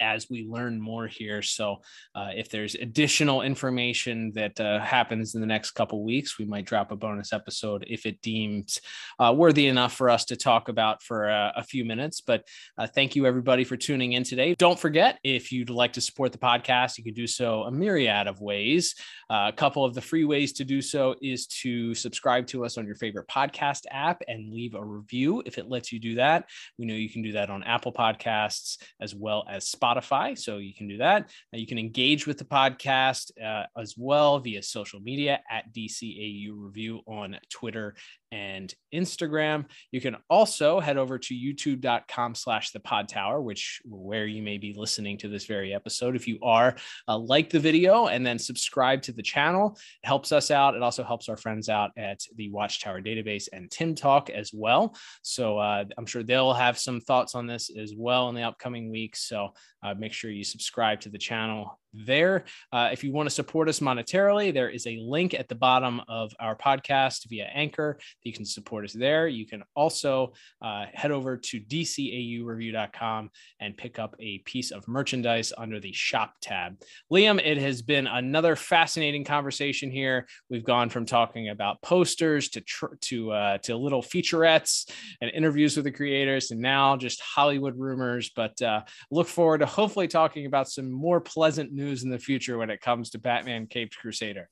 as 0.00 0.28
we 0.30 0.46
learn 0.48 0.80
more 0.80 1.06
here. 1.06 1.42
So, 1.42 1.82
uh, 2.14 2.30
if 2.34 2.50
there's 2.50 2.74
additional 2.74 3.42
information 3.42 4.32
that 4.34 4.58
uh, 4.60 4.80
happens 4.80 5.34
in 5.34 5.40
the 5.40 5.46
next 5.46 5.72
couple 5.72 6.04
weeks, 6.04 6.38
we 6.38 6.44
might 6.44 6.66
drop 6.66 6.92
a 6.92 6.96
bonus 6.96 7.32
episode 7.32 7.84
if 7.88 8.06
it 8.06 8.20
deems 8.22 8.80
uh, 9.18 9.34
worthy 9.36 9.66
enough 9.66 9.94
for 9.94 10.10
us 10.10 10.24
to 10.26 10.36
talk 10.36 10.68
about 10.68 11.02
for 11.02 11.30
uh, 11.30 11.52
a 11.56 11.62
few 11.62 11.84
minutes. 11.84 12.20
But 12.20 12.46
uh, 12.78 12.86
thank 12.86 13.16
you, 13.16 13.26
everybody, 13.26 13.64
for 13.64 13.76
tuning 13.76 14.12
in 14.12 14.24
today. 14.24 14.54
Don't 14.54 14.78
forget, 14.78 15.18
if 15.24 15.52
you'd 15.52 15.70
like 15.70 15.94
to 15.94 16.00
support 16.00 16.32
the 16.32 16.38
podcast, 16.38 16.98
you 16.98 17.04
can 17.04 17.14
do 17.14 17.26
so 17.26 17.62
a 17.62 17.70
myriad 17.70 18.26
of 18.26 18.40
ways. 18.40 18.94
Uh, 19.30 19.50
a 19.52 19.52
couple 19.52 19.84
of 19.84 19.94
the 19.94 20.00
free 20.00 20.24
ways 20.24 20.52
to 20.54 20.64
do 20.64 20.80
so 20.80 21.14
is 21.20 21.46
to 21.46 21.94
subscribe 21.94 22.46
to 22.46 22.64
us 22.64 22.78
on 22.78 22.86
your 22.86 22.96
favorite 22.96 23.28
podcast 23.28 23.82
app 23.90 24.22
and 24.28 24.52
leave 24.52 24.74
a 24.74 24.84
review 24.84 25.42
if 25.46 25.58
it 25.58 25.68
lets 25.68 25.92
you 25.92 25.98
do 25.98 26.14
that. 26.16 26.48
We 26.78 26.86
know 26.86 26.94
you 26.94 27.10
can 27.10 27.22
do 27.22 27.32
that 27.32 27.50
on 27.50 27.64
Apple 27.64 27.92
Podcasts 27.92 28.78
as 29.00 29.14
well 29.14 29.44
as 29.48 29.70
Spotify. 29.70 29.85
Spotify, 29.86 30.38
so 30.38 30.58
you 30.58 30.74
can 30.74 30.88
do 30.88 30.98
that. 30.98 31.30
You 31.52 31.66
can 31.66 31.78
engage 31.78 32.26
with 32.26 32.38
the 32.38 32.44
podcast 32.44 33.30
uh, 33.42 33.66
as 33.78 33.94
well 33.96 34.38
via 34.38 34.62
social 34.62 35.00
media 35.00 35.40
at 35.50 35.72
DCAU 35.74 36.50
Review 36.54 37.00
on 37.06 37.36
Twitter 37.50 37.94
and 38.32 38.74
Instagram. 38.92 39.66
You 39.92 40.00
can 40.00 40.16
also 40.28 40.80
head 40.80 40.96
over 40.96 41.18
to 41.18 41.34
youtube.com 41.34 42.34
slash 42.34 42.70
the 42.72 42.80
podtower, 42.80 43.42
which 43.42 43.80
where 43.84 44.26
you 44.26 44.42
may 44.42 44.58
be 44.58 44.74
listening 44.76 45.18
to 45.18 45.28
this 45.28 45.46
very 45.46 45.74
episode. 45.74 46.16
If 46.16 46.26
you 46.26 46.38
are, 46.42 46.76
uh, 47.08 47.18
like 47.18 47.50
the 47.50 47.60
video 47.60 48.06
and 48.06 48.26
then 48.26 48.38
subscribe 48.38 49.02
to 49.02 49.12
the 49.12 49.22
channel. 49.22 49.78
It 50.02 50.06
helps 50.06 50.32
us 50.32 50.50
out. 50.50 50.74
It 50.74 50.82
also 50.82 51.04
helps 51.04 51.28
our 51.28 51.36
friends 51.36 51.68
out 51.68 51.90
at 51.96 52.20
the 52.36 52.50
Watchtower 52.50 53.00
database 53.00 53.48
and 53.52 53.70
Tim 53.70 53.94
Talk 53.94 54.30
as 54.30 54.50
well. 54.52 54.96
So 55.22 55.58
uh, 55.58 55.84
I'm 55.96 56.06
sure 56.06 56.22
they'll 56.22 56.54
have 56.54 56.78
some 56.78 57.00
thoughts 57.00 57.34
on 57.34 57.46
this 57.46 57.70
as 57.76 57.94
well 57.96 58.28
in 58.28 58.34
the 58.34 58.42
upcoming 58.42 58.90
weeks. 58.90 59.28
So 59.28 59.50
uh, 59.86 59.94
make 59.94 60.12
sure 60.12 60.30
you 60.30 60.44
subscribe 60.44 61.00
to 61.00 61.08
the 61.08 61.18
channel 61.18 61.78
there. 62.04 62.44
Uh, 62.72 62.90
if 62.92 63.02
you 63.04 63.12
want 63.12 63.28
to 63.28 63.34
support 63.34 63.68
us 63.68 63.80
monetarily, 63.80 64.52
there 64.52 64.68
is 64.68 64.86
a 64.86 64.98
link 65.00 65.34
at 65.34 65.48
the 65.48 65.54
bottom 65.54 66.00
of 66.08 66.32
our 66.40 66.56
podcast 66.56 67.28
via 67.28 67.48
Anchor. 67.54 67.98
You 68.22 68.32
can 68.32 68.44
support 68.44 68.84
us 68.84 68.92
there. 68.92 69.28
You 69.28 69.46
can 69.46 69.62
also 69.74 70.32
uh, 70.60 70.86
head 70.92 71.10
over 71.10 71.36
to 71.36 71.60
dcaureview.com 71.60 73.30
and 73.60 73.76
pick 73.76 73.98
up 73.98 74.14
a 74.18 74.38
piece 74.38 74.70
of 74.70 74.86
merchandise 74.88 75.52
under 75.56 75.80
the 75.80 75.92
shop 75.92 76.34
tab. 76.42 76.76
Liam, 77.12 77.40
it 77.42 77.58
has 77.58 77.82
been 77.82 78.06
another 78.06 78.56
fascinating 78.56 79.24
conversation 79.24 79.90
here. 79.90 80.26
We've 80.50 80.64
gone 80.64 80.90
from 80.90 81.06
talking 81.06 81.48
about 81.48 81.80
posters 81.82 82.48
to 82.50 82.60
tr- 82.60 82.96
to 83.02 83.32
uh, 83.32 83.58
to 83.58 83.76
little 83.76 84.02
featurettes 84.02 84.90
and 85.20 85.30
interviews 85.30 85.76
with 85.76 85.84
the 85.84 85.92
creators, 85.92 86.50
and 86.50 86.60
now 86.60 86.96
just 86.96 87.20
Hollywood 87.20 87.78
rumors. 87.78 88.30
But 88.34 88.60
uh, 88.60 88.82
look 89.10 89.28
forward 89.28 89.58
to 89.58 89.66
hopefully 89.76 90.08
talking 90.08 90.46
about 90.46 90.70
some 90.70 90.90
more 90.90 91.20
pleasant 91.20 91.70
news 91.70 92.02
in 92.02 92.10
the 92.10 92.18
future 92.18 92.56
when 92.56 92.70
it 92.70 92.80
comes 92.80 93.10
to 93.10 93.18
Batman 93.18 93.66
Caped 93.66 93.96
Crusader. 93.98 94.48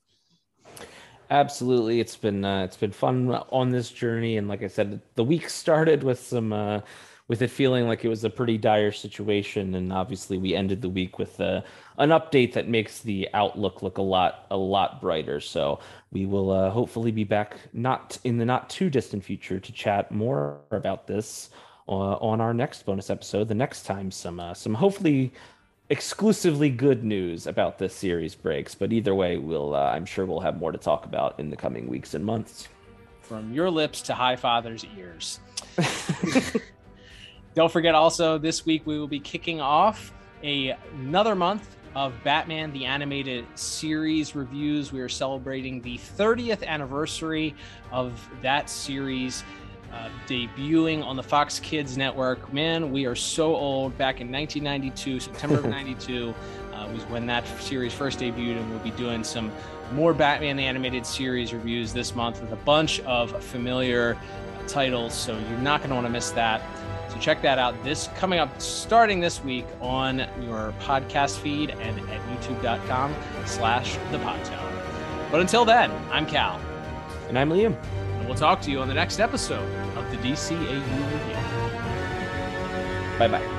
Absolutely, 1.31 1.99
it's 1.99 2.15
been 2.15 2.45
uh, 2.45 2.63
it's 2.63 2.77
been 2.77 2.91
fun 2.91 3.31
on 3.49 3.71
this 3.71 3.89
journey, 3.89 4.37
and 4.37 4.47
like 4.47 4.61
I 4.61 4.67
said, 4.67 5.01
the 5.15 5.23
week 5.23 5.49
started 5.49 6.03
with 6.03 6.19
some 6.19 6.53
uh, 6.53 6.81
with 7.27 7.41
it 7.41 7.49
feeling 7.49 7.87
like 7.87 8.05
it 8.05 8.07
was 8.07 8.23
a 8.23 8.29
pretty 8.29 8.59
dire 8.59 8.91
situation, 8.91 9.73
and 9.73 9.91
obviously 9.91 10.37
we 10.37 10.53
ended 10.53 10.83
the 10.83 10.89
week 10.89 11.17
with 11.17 11.41
uh, 11.41 11.61
an 11.97 12.09
update 12.09 12.53
that 12.53 12.67
makes 12.67 12.99
the 12.99 13.27
outlook 13.33 13.81
look 13.81 13.97
a 13.97 14.03
lot 14.03 14.45
a 14.51 14.57
lot 14.57 15.01
brighter. 15.01 15.39
So 15.39 15.79
we 16.11 16.27
will 16.27 16.51
uh, 16.51 16.69
hopefully 16.69 17.11
be 17.11 17.23
back 17.23 17.57
not 17.73 18.19
in 18.23 18.37
the 18.37 18.45
not 18.45 18.69
too 18.69 18.91
distant 18.91 19.23
future 19.23 19.59
to 19.59 19.71
chat 19.71 20.11
more 20.11 20.59
about 20.69 21.07
this 21.07 21.49
on 21.87 22.41
our 22.41 22.53
next 22.53 22.85
bonus 22.85 23.09
episode. 23.09 23.47
The 23.47 23.55
next 23.55 23.83
time 23.83 24.11
some 24.11 24.39
uh, 24.39 24.53
some 24.53 24.73
hopefully 24.73 25.31
exclusively 25.89 26.69
good 26.69 27.03
news 27.03 27.45
about 27.47 27.77
this 27.77 27.95
series 27.95 28.35
breaks. 28.35 28.73
But 28.75 28.91
either 28.91 29.13
way, 29.13 29.37
we'll 29.37 29.75
uh, 29.75 29.91
I'm 29.91 30.05
sure 30.05 30.25
we'll 30.25 30.39
have 30.39 30.57
more 30.57 30.71
to 30.71 30.77
talk 30.77 31.05
about 31.05 31.39
in 31.39 31.49
the 31.49 31.57
coming 31.57 31.87
weeks 31.87 32.13
and 32.13 32.25
months. 32.25 32.67
From 33.21 33.53
your 33.53 33.69
lips 33.69 34.01
to 34.03 34.13
Highfather's 34.13 34.85
ears. 34.97 35.39
Don't 37.55 37.71
forget 37.71 37.95
also 37.95 38.37
this 38.37 38.65
week 38.65 38.85
we 38.85 38.99
will 38.99 39.07
be 39.07 39.19
kicking 39.19 39.61
off 39.61 40.13
a, 40.43 40.75
another 40.99 41.35
month 41.35 41.75
of 41.95 42.13
Batman 42.23 42.71
the 42.73 42.85
Animated 42.85 43.45
Series 43.55 44.35
reviews. 44.35 44.91
We 44.91 44.99
are 44.99 45.09
celebrating 45.09 45.81
the 45.81 45.97
30th 45.97 46.63
anniversary 46.65 47.55
of 47.91 48.29
that 48.41 48.69
series. 48.69 49.43
Uh, 49.93 50.09
debuting 50.27 51.03
on 51.03 51.15
the 51.15 51.23
Fox 51.23 51.59
Kids 51.59 51.97
network. 51.97 52.51
Man, 52.51 52.91
we 52.91 53.05
are 53.05 53.15
so 53.15 53.55
old. 53.55 53.97
Back 53.97 54.19
in 54.19 54.31
1992, 54.31 55.19
September 55.31 55.59
of 55.59 55.65
92, 55.65 56.33
uh, 56.73 56.89
was 56.93 57.03
when 57.03 57.25
that 57.27 57.47
series 57.61 57.93
first 57.93 58.19
debuted, 58.19 58.57
and 58.57 58.69
we'll 58.69 58.79
be 58.79 58.91
doing 58.91 59.23
some 59.23 59.51
more 59.93 60.13
Batman 60.13 60.57
the 60.57 60.63
Animated 60.63 61.05
Series 61.05 61.53
reviews 61.53 61.93
this 61.93 62.15
month 62.15 62.41
with 62.41 62.51
a 62.51 62.57
bunch 62.57 62.99
of 63.01 63.43
familiar 63.43 64.17
titles. 64.67 65.13
So 65.13 65.37
you're 65.49 65.59
not 65.59 65.79
going 65.79 65.89
to 65.89 65.95
want 65.95 66.07
to 66.07 66.11
miss 66.11 66.31
that. 66.31 66.61
So 67.09 67.17
check 67.19 67.41
that 67.43 67.59
out. 67.59 67.81
This 67.83 68.09
coming 68.15 68.39
up 68.39 68.59
starting 68.59 69.19
this 69.19 69.43
week 69.43 69.65
on 69.79 70.19
your 70.41 70.73
podcast 70.81 71.37
feed 71.37 71.69
and 71.69 71.99
at 72.09 72.21
youtube.com 72.29 73.15
slash 73.45 73.95
the 74.11 74.17
podtower. 74.17 75.31
But 75.31 75.41
until 75.41 75.65
then, 75.65 75.91
I'm 76.11 76.25
Cal. 76.25 76.59
And 77.29 77.39
I'm 77.39 77.49
Liam. 77.49 77.75
We'll 78.25 78.35
talk 78.35 78.61
to 78.61 78.71
you 78.71 78.81
on 78.81 78.87
the 78.87 78.93
next 78.93 79.19
episode 79.19 79.69
of 79.97 80.09
the 80.11 80.17
DCAU 80.17 80.71
review. 80.71 81.35
Bye 83.19 83.27
bye. 83.27 83.54